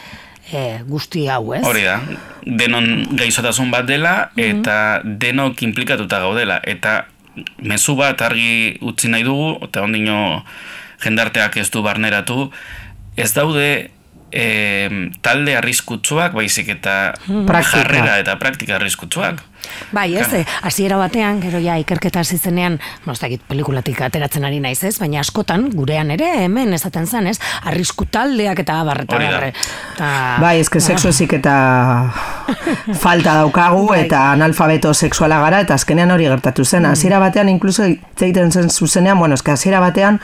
e, 0.53 0.83
guzti 0.89 1.27
hau, 1.31 1.55
ez? 1.57 1.63
Hori 1.67 1.85
da, 1.87 1.99
denon 2.45 3.17
gaizotasun 3.17 3.73
bat 3.73 3.87
dela 3.89 4.31
mhm. 4.35 4.45
eta 4.45 4.77
denok 5.05 5.63
implikatuta 5.67 6.21
gaudela. 6.25 6.61
Eta 6.65 7.05
mezu 7.65 7.97
bat 7.99 8.21
argi 8.23 8.79
utzi 8.85 9.11
nahi 9.11 9.27
dugu, 9.27 9.57
eta 9.67 9.83
ondino 9.87 10.45
jendarteak 11.03 11.59
ez 11.61 11.69
du 11.75 11.83
barneratu, 11.85 12.49
ez 13.17 13.31
daude 13.35 13.69
e, 14.35 14.47
talde 15.25 15.57
arriskutsuak, 15.59 16.35
baizik 16.37 16.71
eta 16.77 17.15
mhm. 17.27 17.49
jarrera 17.73 18.19
eta 18.23 18.39
praktika 18.43 18.79
arriskutsuak. 18.79 19.43
Bai, 19.93 20.17
ez, 20.17 20.29
eh, 20.33 20.45
hasiera 20.63 20.97
batean, 21.01 21.41
gero 21.43 21.61
ja 21.63 21.77
ikerketa 21.81 22.21
hasi 22.21 22.39
zenean, 22.39 22.79
mostakit 23.07 23.43
pelikulatik 23.49 24.01
ateratzen 24.07 24.45
ari 24.45 24.61
naiz, 24.61 24.83
ez, 24.85 24.97
baina 24.99 25.21
askotan 25.21 25.69
gurean 25.75 26.11
ere 26.15 26.31
hemen 26.45 26.73
esaten 26.77 27.07
zen, 27.07 27.27
ez, 27.31 27.39
arrisku 27.65 28.07
taldeak 28.11 28.65
eta 28.65 28.81
barreta 28.85 29.19
barre. 29.19 29.53
Ta... 29.99 30.11
Bai, 30.43 30.59
ez 30.61 30.69
sexu 30.69 31.09
ezik 31.15 31.37
eta 31.39 31.55
falta 33.01 33.39
daukagu 33.41 33.87
bai. 33.89 34.01
eta 34.07 34.31
analfabeto 34.33 34.95
sexuala 34.95 35.41
gara 35.45 35.61
eta 35.65 35.75
azkenean 35.75 36.11
hori 36.11 36.29
gertatu 36.29 36.65
zen. 36.65 36.83
Mm. 36.83 36.93
Hasiera 36.93 37.21
batean 37.23 37.49
inkluso 37.49 37.87
zeiten 38.19 38.53
zen 38.53 38.71
zuzenean, 38.71 39.19
bueno, 39.19 39.35
eske 39.35 39.55
hasiera 39.55 39.81
batean 39.81 40.21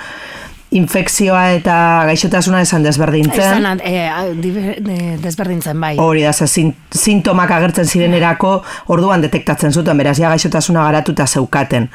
infekzioa 0.70 1.44
eta 1.56 1.76
gaixotasuna 2.06 2.60
esan 2.62 2.84
desberdintzen. 2.86 3.42
Esan, 3.42 3.80
e, 3.82 5.16
desberdintzen, 5.22 5.80
bai. 5.82 5.96
Hori 5.98 6.22
da, 6.22 6.32
sintomak 6.32 7.50
agertzen 7.56 7.88
zirenerako 7.90 8.52
orduan 8.94 9.24
detektatzen 9.24 9.74
zuten, 9.74 9.98
beraz, 9.98 10.18
ja 10.22 10.30
gaixotasuna 10.30 10.84
garatuta 10.86 11.26
zeukaten. 11.26 11.90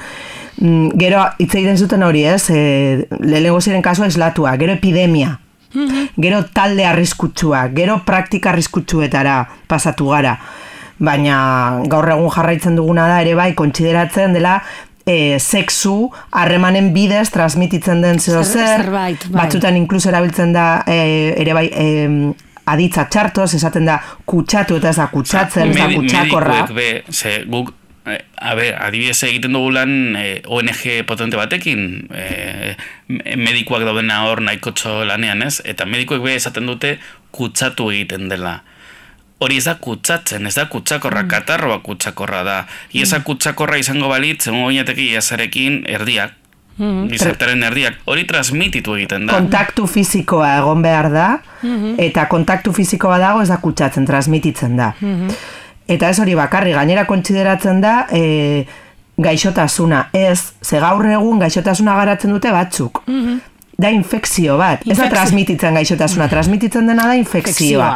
Mm, 0.60 0.92
gero, 1.00 1.24
hitz 1.40 1.54
egiten 1.56 1.80
zuten 1.80 2.04
hori, 2.04 2.26
ez, 2.28 2.50
e, 2.50 3.08
lehenengo 3.20 3.62
ziren 3.62 3.84
kasua 3.84 4.12
eslatua, 4.12 4.58
gero 4.60 4.76
epidemia, 4.76 5.40
mhm. 5.74 6.12
gero 6.22 6.44
talde 6.54 6.86
arriskutsua, 6.88 7.68
gero 7.76 8.02
praktika 8.06 8.52
arriskutsuetara 8.52 9.42
pasatu 9.68 10.12
gara. 10.12 10.38
Baina 10.96 11.82
gaur 11.92 12.08
egun 12.08 12.32
jarraitzen 12.32 12.78
duguna 12.80 13.10
da 13.12 13.18
ere 13.20 13.34
bai 13.36 13.50
kontsideratzen 13.54 14.32
dela 14.32 14.62
e, 15.06 15.40
sexu 15.40 16.10
harremanen 16.32 16.92
bidez 16.94 17.30
transmititzen 17.34 18.02
den 18.02 18.20
zeo 18.20 18.44
zer, 18.44 18.90
bai. 18.92 19.14
batzutan 19.32 19.78
inkluso 19.78 20.10
erabiltzen 20.10 20.54
da 20.56 20.84
e, 20.88 20.98
ere 21.38 21.56
bai 21.58 21.66
e, 21.70 21.88
aditza 22.66 23.06
txartoz, 23.14 23.52
esaten 23.60 23.86
da 23.86 24.00
kutsatu 24.26 24.80
eta 24.80 24.90
ez 24.90 24.98
da 24.98 25.10
kutsatzen, 25.14 25.70
ez 25.70 25.78
da 25.78 25.90
kutsakorra. 25.94 26.62
be, 26.74 26.88
ze, 27.14 27.38
guk, 27.46 27.74
a 28.06 28.54
ber, 28.58 28.72
adibidez 28.82 29.20
egiten 29.30 29.54
dugu 29.54 29.72
lan 29.78 30.16
e, 30.18 30.26
ONG 30.46 30.82
potente 31.06 31.38
batekin, 31.38 32.08
e, 32.10 32.76
medikoak 33.38 33.86
daudena 33.86 34.24
hor 34.26 34.42
nahiko 34.42 34.74
lanean 35.06 35.46
ez, 35.46 35.60
eta 35.66 35.86
medikoek 35.86 36.24
be 36.26 36.34
esaten 36.36 36.66
dute 36.66 36.98
kutsatu 37.36 37.92
egiten 37.94 38.30
dela 38.30 38.64
hori 39.40 39.58
ez 39.58 39.66
da 39.68 39.76
kutsatzen, 39.82 40.48
ez 40.48 40.56
da 40.56 40.66
kutsakorra, 40.72 41.24
mm. 41.24 41.28
katarroa 41.28 41.80
kutsakorra 41.84 42.44
da. 42.44 42.58
Iesa 42.94 43.20
mm. 43.20 43.28
kutsakorra 43.28 43.78
izango 43.78 44.10
balitz, 44.12 44.48
egon 44.48 44.64
goinateki 44.70 45.12
iesarekin 45.14 45.84
erdiak, 45.88 46.42
Mm 46.78 47.08
-hmm. 47.08 47.64
erdiak, 47.64 47.94
hori 48.06 48.26
transmititu 48.28 48.96
egiten 48.96 49.26
da. 49.26 49.34
Kontaktu 49.34 49.88
fizikoa 49.88 50.58
egon 50.58 50.82
behar 50.82 51.12
da, 51.12 51.40
mm 51.62 51.96
eta 51.98 52.26
kontaktu 52.26 52.74
fizikoa 52.74 53.18
dago 53.18 53.42
ez 53.42 53.48
da 53.48 53.58
kutsatzen, 53.58 54.06
transmititzen 54.06 54.76
da. 54.78 54.94
Mm 55.00 55.28
Eta 55.88 56.10
ez 56.10 56.20
hori 56.20 56.36
bakarri, 56.36 56.72
gainera 56.74 57.06
kontsideratzen 57.06 57.82
da, 57.82 58.08
e, 58.12 58.66
gaixotasuna 59.18 60.10
ez, 60.14 60.54
ze 60.64 60.80
gaur 60.80 61.06
egun 61.06 61.40
gaixotasuna 61.40 61.96
garatzen 61.96 62.32
dute 62.32 62.52
batzuk. 62.52 63.04
Mm 63.08 63.40
Da 63.78 63.90
infekzio 63.92 64.56
bat, 64.56 64.86
ez 64.88 64.96
da 64.96 65.10
transmititzen 65.12 65.76
gaixotasuna, 65.76 66.30
transmititzen 66.32 66.88
dena 66.88 67.10
da 67.10 67.16
infekzioa. 67.20 67.90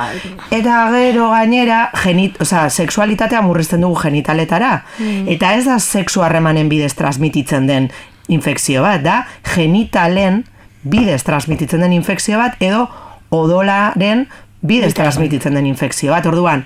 Eta 0.52 0.82
gero 0.92 1.30
gainera, 1.32 1.86
genit, 2.04 2.36
oza, 2.44 2.66
seksualitatea 2.70 3.40
murrizten 3.46 3.86
dugu 3.86 3.96
genitaletara. 4.02 4.74
Mm. 4.98 5.30
Eta 5.36 5.54
ez 5.56 5.64
da 5.70 5.80
sexu 5.80 6.26
harremanen 6.26 6.68
bidez 6.72 6.92
transmititzen 7.00 7.70
den 7.70 7.88
infekzio 8.28 8.84
bat, 8.84 9.06
da 9.06 9.22
genitalen 9.56 10.44
bidez 10.84 11.24
transmititzen 11.24 11.88
den 11.88 11.96
infekzio 11.96 12.44
bat, 12.44 12.60
edo 12.60 12.86
odolaren 13.32 14.28
bidez 14.60 14.94
transmititzen 14.98 15.56
den 15.56 15.72
infekzio 15.72 16.12
bat. 16.12 16.28
Orduan, 16.28 16.66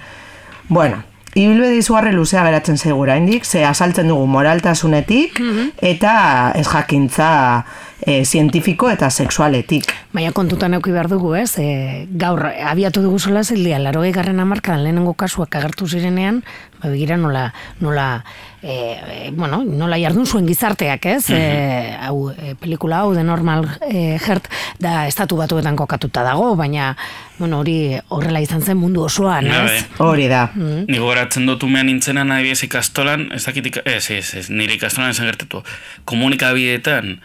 bueno, 0.70 1.03
Ibilbide 1.34 1.79
izugarri 1.79 2.12
luzea 2.13 2.43
geratzen 2.46 2.77
segura, 2.77 3.15
indik, 3.17 3.46
ze 3.46 3.63
asaltzen 3.65 4.12
dugu 4.12 4.27
moraltasunetik 4.29 5.39
mhm. 5.41 5.72
eta 5.82 6.13
ez 6.55 6.67
jakintza 6.67 7.29
e, 8.05 8.24
zientifiko 8.25 8.89
eta 8.91 9.10
sexualetik. 9.10 9.91
Baina 10.13 10.31
kontutan 10.36 10.75
euki 10.77 10.93
behar 10.93 11.10
dugu, 11.12 11.33
ez? 11.39 11.55
E, 11.62 12.05
gaur, 12.19 12.45
abiatu 12.45 13.03
dugu 13.03 13.19
zola 13.19 13.43
zildia, 13.43 13.79
laro 13.79 14.03
egarren 14.07 14.39
amarkadan 14.43 14.83
lehenengo 14.83 15.15
kasuak 15.17 15.55
agertu 15.55 15.88
zirenean, 15.88 16.41
ba, 16.81 16.91
begira 16.91 17.17
nola, 17.17 17.48
nola 17.81 18.07
e, 18.62 19.31
bueno, 19.33 19.63
nola 19.63 20.00
jardun 20.01 20.27
zuen 20.27 20.48
gizarteak, 20.48 21.05
ez? 21.15 21.29
E, 21.33 21.41
hau, 22.07 22.31
e, 22.31 22.55
pelikula 22.60 23.03
hau, 23.03 23.13
de 23.15 23.24
normal 23.24 23.67
e, 23.89 24.17
jert, 24.24 24.50
da 24.83 25.05
estatu 25.10 25.38
batuetan 25.39 25.77
kokatuta 25.79 26.25
dago, 26.27 26.53
baina, 26.60 26.93
bueno, 27.39 27.62
hori 27.63 27.77
horrela 28.10 28.41
izan 28.43 28.62
zen 28.62 28.79
mundu 28.79 29.05
osoan, 29.07 29.48
ez? 29.48 29.86
Hori 30.03 30.27
da. 30.31 30.48
Mm. 30.55 30.88
Nigo 30.91 31.10
garatzen 31.12 31.48
dut 31.50 31.63
umean 31.63 31.89
nintzena 31.89 32.25
nahi 32.27 32.53
ikastolan, 32.53 33.29
ez 33.33 33.45
dakit, 33.48 33.79
ez, 33.86 34.03
ez, 34.12 34.27
ez, 34.38 34.50
nire 34.50 34.77
ikastolan 34.77 35.15
esan 35.15 35.31
gertetu, 35.31 35.63
komunikabietan 36.10 37.17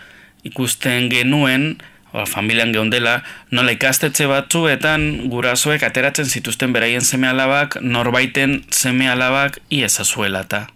ikusten 0.44 1.08
genuen, 1.10 1.76
o, 2.12 2.24
familian 2.26 2.72
geundela, 2.72 3.22
nola 3.50 3.74
ikastetxe 3.74 4.28
batzuetan 4.30 5.30
gurasoek 5.32 5.82
ateratzen 5.82 6.28
zituzten 6.28 6.72
beraien 6.72 7.04
seme 7.04 7.28
alabak, 7.28 7.80
norbaiten 7.82 8.62
seme 8.70 9.10
alabak 9.10 9.60
iezazuela 9.70 10.46
eta 10.46 10.66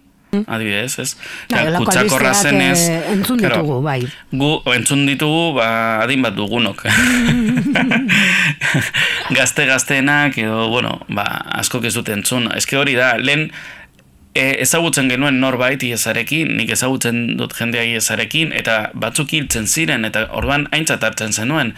adibidez, 0.47 0.99
ez? 0.99 1.15
Bai, 1.51 1.65
kutsakorra 1.77 2.33
zenez... 2.33 2.87
Eh, 2.89 3.11
entzun 3.13 3.41
ditugu, 3.41 3.79
bai. 3.85 3.99
Gu, 4.31 4.49
entzun 4.73 5.05
ditugu, 5.07 5.53
ba, 5.57 5.67
adin 6.03 6.23
bat 6.25 6.35
dugunok. 6.37 6.83
Gazte-gazteenak, 9.37 10.39
edo, 10.41 10.67
bueno, 10.73 10.97
ba, 11.13 11.27
asko 11.59 11.83
ez 11.85 11.93
dut 11.95 12.09
entzun. 12.13 12.49
Ez 12.57 12.65
hori 12.73 12.97
da, 12.97 13.13
lehen, 13.21 13.49
e, 14.33 14.47
ezagutzen 14.63 15.09
genuen 15.09 15.39
norbait 15.41 15.83
iezarekin, 15.83 16.55
nik 16.57 16.73
ezagutzen 16.75 17.37
dut 17.37 17.53
jendea 17.57 17.85
iezarekin, 17.95 18.53
eta 18.55 18.89
batzuk 18.93 19.33
hiltzen 19.33 19.67
ziren, 19.67 20.05
eta 20.05 20.27
orban 20.31 20.67
aintzat 20.71 21.03
hartzen 21.03 21.33
zenuen 21.33 21.73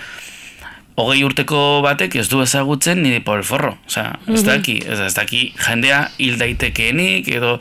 hogei 0.95 1.23
urteko 1.27 1.81
batek 1.83 2.15
ez 2.21 2.25
du 2.31 2.39
ezagutzen 2.43 3.01
nire 3.03 3.19
polforro. 3.23 3.73
Osa, 3.87 4.05
ez 4.27 4.39
mhm. 4.39 4.45
daki, 4.47 4.75
ez, 4.87 4.99
ez 5.03 5.13
daki 5.15 5.41
jendea 5.59 5.99
hil 6.23 6.37
daitekeenik, 6.39 7.27
edo 7.35 7.57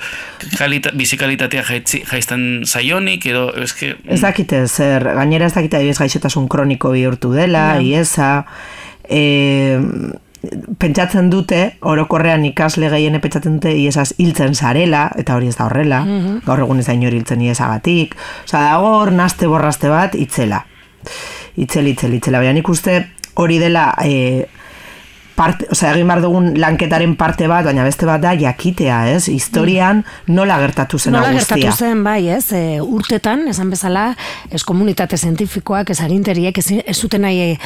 kalita, 0.58 0.92
bizikalitatea 0.94 1.64
jaizten 1.66 2.46
zaionik, 2.64 3.26
edo 3.30 3.48
eske... 3.64 3.94
Ez 4.06 4.20
dakite, 4.22 4.64
zer, 4.68 5.08
gainera 5.18 5.50
ez 5.50 5.56
dakite 5.56 5.82
ez 5.82 5.98
gaixotasun 5.98 6.46
kroniko 6.50 6.94
bihurtu 6.94 7.32
dela, 7.34 7.72
yeah. 7.80 8.04
iesa, 8.04 8.30
e, 9.10 9.24
pentsatzen 10.78 11.30
dute, 11.30 11.60
orokorrean 11.80 12.44
ikasle 12.48 12.90
gehien 12.92 13.20
pentsatzen 13.20 13.58
dute 13.58 13.72
iesaz 13.78 14.12
hiltzen 14.18 14.54
zarela, 14.54 15.08
eta 15.18 15.36
hori 15.36 15.48
ez 15.52 15.56
da 15.56 15.68
horrela, 15.68 16.04
mm 16.04 16.42
gaur 16.44 16.60
egun 16.64 16.80
ez 16.80 16.86
da 16.86 16.94
inori 16.96 17.20
hiltzen 17.20 17.42
iesagatik, 17.44 18.16
osa, 18.44 18.60
dago 18.60 18.90
hor 18.98 19.12
naste 19.12 19.46
borraste 19.48 19.88
bat, 19.88 20.14
itzela. 20.14 20.64
Itzel, 21.56 21.86
itzel, 21.86 22.14
itzela. 22.18 22.40
Baina 22.42 22.52
nik 22.56 22.68
uste, 22.68 22.98
hori 23.40 23.58
dela 23.62 23.92
e, 24.02 24.46
parte, 25.34 25.66
o 25.70 25.74
sea, 25.74 25.92
egin 25.94 26.08
bar 26.08 26.20
dugun 26.22 26.52
lanketaren 26.60 27.16
parte 27.18 27.48
bat, 27.50 27.64
baina 27.66 27.84
beste 27.86 28.06
bat 28.06 28.22
da 28.22 28.34
jakitea, 28.38 29.00
ez? 29.14 29.28
Historian 29.32 30.04
nola 30.30 30.58
gertatu 30.62 30.98
zen 30.98 31.16
nola 31.16 31.32
guztia. 31.32 31.56
Nola 31.56 31.66
gertatu 31.66 31.86
zen, 31.86 32.04
bai, 32.06 32.28
ez? 32.36 32.44
E, 32.54 32.80
urtetan, 32.80 33.48
esan 33.50 33.72
bezala, 33.74 34.06
ez 34.50 34.62
komunitate 34.64 35.18
zientifikoak, 35.18 35.90
ez 35.90 36.00
aginteriek, 36.04 36.58
ez, 36.58 36.80
ez 36.84 36.96
zuten 36.96 37.24
nahi 37.26 37.56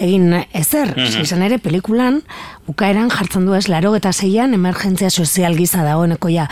egin 0.00 0.32
ezer. 0.56 0.94
Mm 0.96 1.08
Izan 1.20 1.42
ere, 1.44 1.58
pelikulan, 1.60 2.22
bukaeran 2.64 3.10
jartzen 3.12 3.44
du 3.44 3.54
ez, 3.56 3.66
laro 3.68 3.92
eta 3.98 4.12
zeian, 4.12 4.54
emergentzia 4.56 5.10
sozial 5.10 5.56
giza 5.58 5.84
dagoeneko 5.84 6.30
ja 6.32 6.46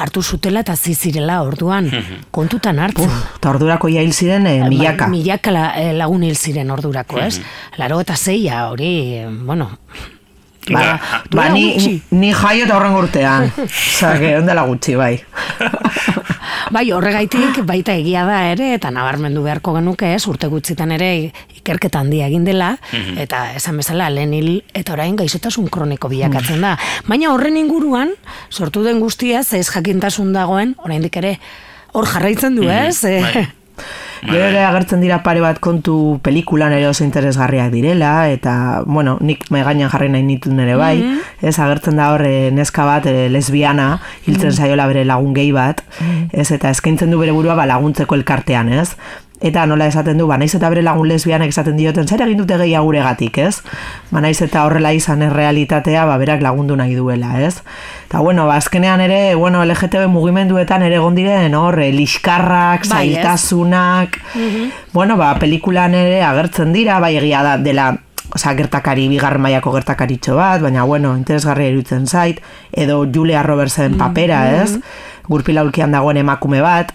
hartu 0.00 0.22
zutela 0.22 0.62
eta 0.64 0.76
zizirela 0.76 1.42
orduan, 1.44 1.90
kontutan 2.34 2.80
hartzen. 2.80 3.12
Eta 3.36 3.52
ordurako 3.52 3.92
ja 3.92 4.04
hil 4.04 4.14
ziren 4.16 4.48
eh, 4.48 4.62
milaka. 4.70 5.10
milaka 5.12 5.52
eh, 5.76 5.92
lagun 5.96 6.24
hil 6.24 6.36
ziren 6.36 6.72
ordurako, 6.72 7.20
ez? 7.26 7.42
Laro 7.76 8.00
eta 8.00 8.16
zeia, 8.16 8.68
hori, 8.70 8.94
bueno, 9.44 9.68
Ba, 10.72 10.98
ba 11.30 11.48
ni, 11.52 12.00
ni 12.10 12.30
eta 12.30 12.76
horren 12.76 12.94
urtean. 12.96 13.50
Zage, 13.68 14.36
ondela 14.38 14.64
gutxi, 14.64 14.94
bai. 14.96 15.18
bai, 16.74 16.84
horregaitik 16.92 17.60
baita 17.66 17.92
egia 17.92 18.24
da 18.24 18.38
ere, 18.52 18.72
eta 18.78 18.90
nabarmendu 18.94 19.42
beharko 19.44 19.74
genuke 19.76 20.14
ez, 20.14 20.22
urte 20.30 20.48
gutxitan 20.48 20.94
ere 20.96 21.10
ikerketa 21.56 22.00
handia 22.00 22.28
egin 22.30 22.44
dela, 22.44 22.74
mhm. 22.92 23.18
eta 23.26 23.44
esan 23.58 23.76
bezala, 23.80 24.08
lehen 24.10 24.32
hil, 24.36 24.62
eta 24.72 24.94
orain 24.96 25.16
gaixotasun 25.16 25.68
kroniko 25.68 26.08
bilakatzen 26.12 26.64
da. 26.64 26.76
Baina 27.08 27.32
horren 27.34 27.58
inguruan, 27.60 28.14
sortu 28.50 28.84
den 28.86 29.02
guztia, 29.04 29.44
ez 29.44 29.68
jakintasun 29.68 30.32
dagoen, 30.32 30.74
oraindik 30.84 31.20
ere, 31.20 31.36
hor 31.92 32.08
jarraitzen 32.08 32.56
du, 32.56 32.68
mhm. 32.68 32.88
ez? 32.88 33.02
Bai. 33.04 33.46
Gero 34.22 34.44
ere 34.46 34.62
agertzen 34.64 35.02
dira 35.02 35.22
pare 35.22 35.40
bat 35.40 35.58
kontu 35.60 36.18
pelikulan 36.22 36.72
ere 36.72 36.88
oso 36.88 37.04
interesgarriak 37.04 37.70
direla, 37.72 38.28
eta, 38.30 38.82
bueno, 38.86 39.16
nik 39.20 39.44
mai 39.50 39.64
gainan 39.66 39.90
jarri 39.92 40.08
nahi 40.12 40.22
nitu 40.22 40.52
nere 40.54 40.76
bai, 40.76 40.96
mm 40.98 41.10
-hmm. 41.10 41.48
ez 41.48 41.58
agertzen 41.58 41.96
da 41.96 42.12
horre 42.12 42.50
neska 42.50 42.84
bat 42.84 43.06
e, 43.06 43.28
lesbiana, 43.28 44.00
hiltzen 44.26 44.48
mm 44.48 44.50
-hmm. 44.50 44.56
zaiola 44.56 44.86
bere 44.86 45.04
lagun 45.04 45.34
gehi 45.34 45.52
bat, 45.52 45.84
mm 46.00 46.24
ez, 46.32 46.50
eta 46.50 46.70
eskaintzen 46.70 47.10
du 47.10 47.18
bere 47.18 47.32
burua 47.32 47.54
ba, 47.54 47.66
laguntzeko 47.66 48.14
elkartean, 48.14 48.68
ez? 48.72 48.96
Eta 49.42 49.64
nola 49.66 49.88
esaten 49.90 50.18
du, 50.18 50.28
ba, 50.30 50.36
naiz 50.38 50.52
eta 50.54 50.68
bere 50.70 50.82
lagun 50.86 51.08
lesbianek 51.10 51.50
esaten 51.50 51.76
dioten, 51.76 52.06
zer 52.06 52.22
egin 52.22 52.38
dute 52.38 52.56
gehiago 52.60 52.86
guregatik, 52.86 53.40
ez? 53.42 53.58
Ba, 54.12 54.22
naiz 54.22 54.38
eta 54.44 54.62
horrela 54.64 54.92
izan 54.94 55.24
errealitatea, 55.26 56.04
ba, 56.06 56.14
berak 56.22 56.44
lagundu 56.44 56.76
nahi 56.78 56.94
duela, 56.94 57.34
ez? 57.42 57.58
Eta, 58.06 58.22
bueno, 58.22 58.46
ba, 58.46 58.60
azkenean 58.62 59.02
ere, 59.02 59.34
bueno, 59.34 59.64
LGTB 59.66 60.06
mugimenduetan 60.12 60.86
ere 60.86 61.02
gondiren, 61.02 61.58
hor, 61.58 61.80
eh, 61.82 61.90
liskarrak, 61.92 62.86
bai, 62.86 63.10
zailtasunak, 63.10 64.20
mhm. 64.34 64.72
bueno, 64.94 65.18
ba, 65.18 65.34
pelikulan 65.42 65.98
ere 65.98 66.22
agertzen 66.22 66.72
dira, 66.72 67.00
bai, 67.02 67.16
egia 67.18 67.42
da, 67.42 67.58
dela, 67.58 67.92
Osa, 68.34 68.54
gertakari, 68.56 69.04
bigar 69.06 69.36
maiako 69.38 69.70
gertakaritxo 69.76 70.34
bat, 70.34 70.62
baina, 70.64 70.82
bueno, 70.88 71.12
interesgarri 71.14 71.68
erutzen 71.68 72.08
zait, 72.08 72.40
edo 72.72 73.04
Julia 73.06 73.44
Robertsen 73.44 73.92
mhm. 73.92 73.98
papera, 74.00 74.62
ez? 74.62 74.80
Gurpila 75.28 75.62
ulkian 75.64 75.94
dagoen 75.94 76.18
emakume 76.20 76.60
bat, 76.60 76.92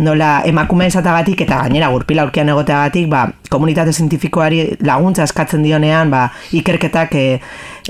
nola 0.00 0.42
emakume 0.48 0.86
esatagatik 0.90 1.42
eta 1.44 1.62
gainera 1.64 1.88
gurpila 1.92 2.24
ulkian 2.26 2.48
egoteagatik, 2.52 3.08
ba, 3.12 3.26
komunitate 3.52 3.92
zientifikoari 3.92 4.62
laguntza 4.86 5.24
eskatzen 5.28 5.64
dionean, 5.64 6.10
ba, 6.12 6.26
ikerketak 6.56 7.14
e, 7.16 7.26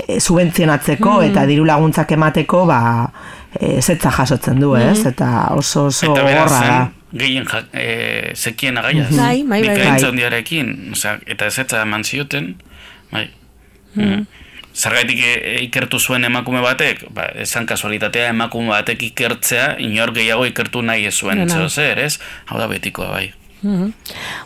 e, 0.07 0.19
subentzionatzeko 0.19 1.17
mm. 1.17 1.29
eta 1.31 1.45
diru 1.49 1.65
laguntzak 1.67 2.11
emateko, 2.17 2.65
ba, 2.69 2.79
e, 3.59 3.77
zetza 3.81 4.11
jasotzen 4.19 4.59
du, 4.59 4.73
ez? 4.79 4.99
Mm. 4.99 5.13
Eta 5.13 5.31
oso 5.55 5.87
oso 5.91 6.13
gorra 6.15 6.47
da. 6.51 6.79
Gehien 7.17 7.47
ja, 7.47 7.63
e, 7.71 8.33
zekien 8.35 8.77
agaiaz. 8.77 9.11
Bai, 9.15 9.43
bai, 9.47 9.61
bai. 9.63 9.77
bai. 9.79 11.15
eta 11.25 11.49
zetza 11.49 11.81
eman 11.81 12.03
zioten, 12.03 12.55
bai. 13.11 13.29
Mm. 13.95 14.25
Zergaitik 14.77 15.23
e, 15.25 15.31
ikertu 15.65 15.99
zuen 15.99 16.27
emakume 16.27 16.61
batek, 16.61 17.07
ba, 17.15 17.31
esan 17.41 17.65
kasualitatea 17.69 18.29
emakume 18.35 18.69
batek 18.75 19.09
ikertzea, 19.09 19.73
inor 19.81 20.13
gehiago 20.13 20.45
ikertu 20.45 20.85
nahi 20.85 21.09
zuen, 21.11 21.47
no, 21.49 21.67
zer, 21.69 21.99
ez? 22.05 22.19
Hau 22.45 22.61
da 22.61 22.69
betikoa, 22.69 23.09
bai. 23.15 23.27
Mm 23.63 23.93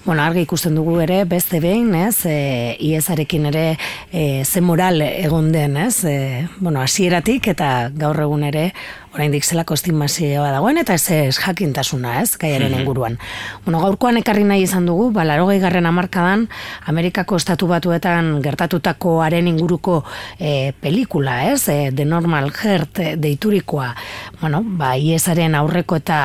Bueno, 0.06 0.24
argi 0.24 0.46
ikusten 0.48 0.76
dugu 0.76 0.96
ere, 1.04 1.26
beste 1.30 1.60
behin, 1.62 1.92
ez, 2.00 2.24
e, 2.26 2.78
iezarekin 2.80 3.46
ere 3.52 3.66
e, 4.12 4.44
ze 4.46 4.62
moral 4.62 5.04
egon 5.04 5.52
den, 5.52 5.76
ez, 5.78 6.04
e, 6.06 6.48
bueno, 6.58 6.82
hasieratik 6.82 7.52
eta 7.52 7.92
gaur 7.94 8.24
egun 8.24 8.48
ere 8.48 8.72
oraindik 9.12 9.44
zelako 9.44 9.76
estimazioa 9.76 10.52
dagoen, 10.54 10.80
eta 10.80 10.96
ez 10.96 11.10
ez 11.12 11.36
jakintasuna, 11.36 12.22
ez, 12.22 12.38
gaiaren 12.40 12.74
inguruan. 12.80 13.18
Bueno, 13.66 13.82
gaurkoan 13.84 14.18
ekarri 14.22 14.46
nahi 14.48 14.64
izan 14.64 14.88
dugu, 14.88 15.10
balarogei 15.16 15.60
garren 15.60 15.90
amarkadan, 15.90 16.48
Amerikako 16.88 17.40
estatu 17.42 17.68
batuetan 17.68 18.38
gertatutakoaren 18.44 19.50
inguruko 19.52 20.02
e, 20.40 20.72
pelikula, 20.80 21.52
ez, 21.52 21.68
e, 21.68 21.92
The 21.92 22.06
Normal 22.08 22.52
Heart 22.56 23.00
e, 23.04 23.16
deiturikoa, 23.20 23.92
bueno, 24.40 24.64
ba, 24.80 24.96
iesaren 24.96 25.60
aurreko 25.60 26.00
eta 26.00 26.22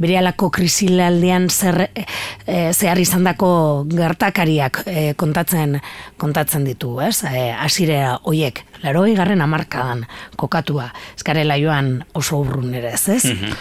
bere 0.00 0.20
alako 0.20 0.52
krisilaldian 0.54 1.50
zer, 1.50 1.88
e, 1.90 2.06
zehar 2.72 3.02
izan 3.02 3.26
dako 3.26 3.50
gertakariak 3.90 4.84
e, 4.86 5.12
kontatzen 5.18 5.80
kontatzen 6.20 6.64
ditu, 6.64 6.94
ez? 7.04 7.24
E, 7.26 7.50
asirera 7.52 8.18
hoiek, 8.22 8.62
laro 8.82 9.04
garren 9.16 9.40
amarkadan 9.40 10.06
kokatua, 10.36 10.90
ezkarela 11.16 11.56
joan 11.58 12.04
oso 12.14 12.40
urrun 12.40 12.74
ere, 12.74 12.94
ez, 12.94 13.08
ez? 13.08 13.24
Mhm. 13.24 13.54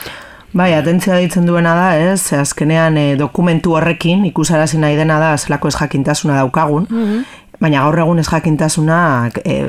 Bai, 0.52 0.74
atentzia 0.74 1.20
ditzen 1.22 1.46
duena 1.46 1.76
da, 1.78 1.90
ez? 1.98 2.34
Azkenean 2.34 2.98
e, 2.98 3.16
dokumentu 3.16 3.76
horrekin 3.78 4.24
ikusarazi 4.26 4.80
nahi 4.82 4.96
dena 4.98 5.20
da 5.22 5.36
zelako 5.38 5.70
ez 5.70 5.76
jakintasuna 5.78 6.40
daukagun, 6.40 6.88
mhm. 6.90 7.20
baina 7.62 7.84
gaur 7.84 8.00
egun 8.00 8.20
ez 8.20 8.26
jakintasuna 8.32 9.30
e, 9.44 9.60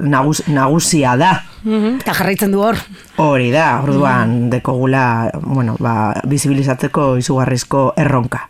nagus, 0.00 0.40
nagusia 0.48 1.16
da. 1.20 1.42
Mhm. 1.64 2.00
Eta 2.00 2.14
jarraitzen 2.14 2.52
du 2.52 2.62
hor. 2.64 2.80
Hori 3.18 3.50
da, 3.52 3.82
orduan 3.82 4.48
dekogula, 4.50 5.30
bueno, 5.42 5.76
ba, 5.78 6.14
bizibilizatzeko 6.24 7.16
izugarrizko 7.20 7.90
erronka 8.00 8.46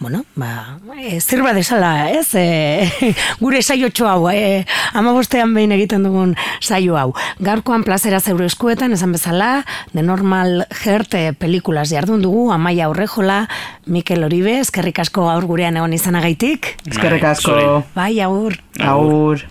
bueno, 0.00 0.24
ba, 0.34 0.78
e, 0.98 1.20
zirba 1.20 1.52
desala, 1.52 2.10
ez? 2.10 2.34
E, 2.40 3.14
gure 3.38 3.60
saio 3.62 3.88
hau, 4.08 4.30
e, 4.30 4.64
ama 4.94 5.12
bostean 5.12 5.52
behin 5.54 5.72
egiten 5.72 6.02
dugun 6.02 6.34
saio 6.60 6.96
hau. 6.96 7.12
Garkoan 7.38 7.84
plazera 7.84 8.20
zeure 8.20 8.46
eskuetan, 8.46 8.92
esan 8.96 9.12
bezala, 9.12 9.66
de 9.92 10.02
normal 10.02 10.66
jerte 10.82 11.34
pelikulas 11.34 11.90
jardun 11.90 12.22
dugu, 12.22 12.50
amaia 12.52 12.86
aurrejola, 12.86 13.46
Mikel 13.86 14.24
Oribe, 14.24 14.58
eskerrik 14.60 14.98
asko 15.04 15.28
aur 15.28 15.44
gurean 15.44 15.76
egon 15.76 15.92
izanagaitik. 15.92 16.76
Eskerrik 16.88 17.24
asko. 17.24 17.84
Bai, 17.94 18.20
aur. 18.24 18.56
Aur. 18.80 19.44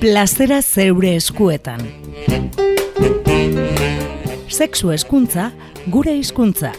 Plazera 0.00 0.62
zeure 0.62 1.16
eskuetan. 1.20 1.84
Sexu 4.48 4.90
eskuntza, 4.92 5.50
gure 5.86 6.14
hizkuntza. 6.14 6.72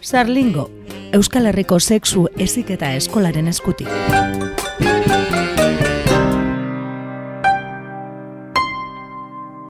Sarlingo, 0.00 0.70
Euskal 1.12 1.46
Herriko 1.46 1.80
sexu 1.80 2.26
eziketa 2.38 2.92
eskolaren 2.98 3.48
eskutik. 3.48 3.88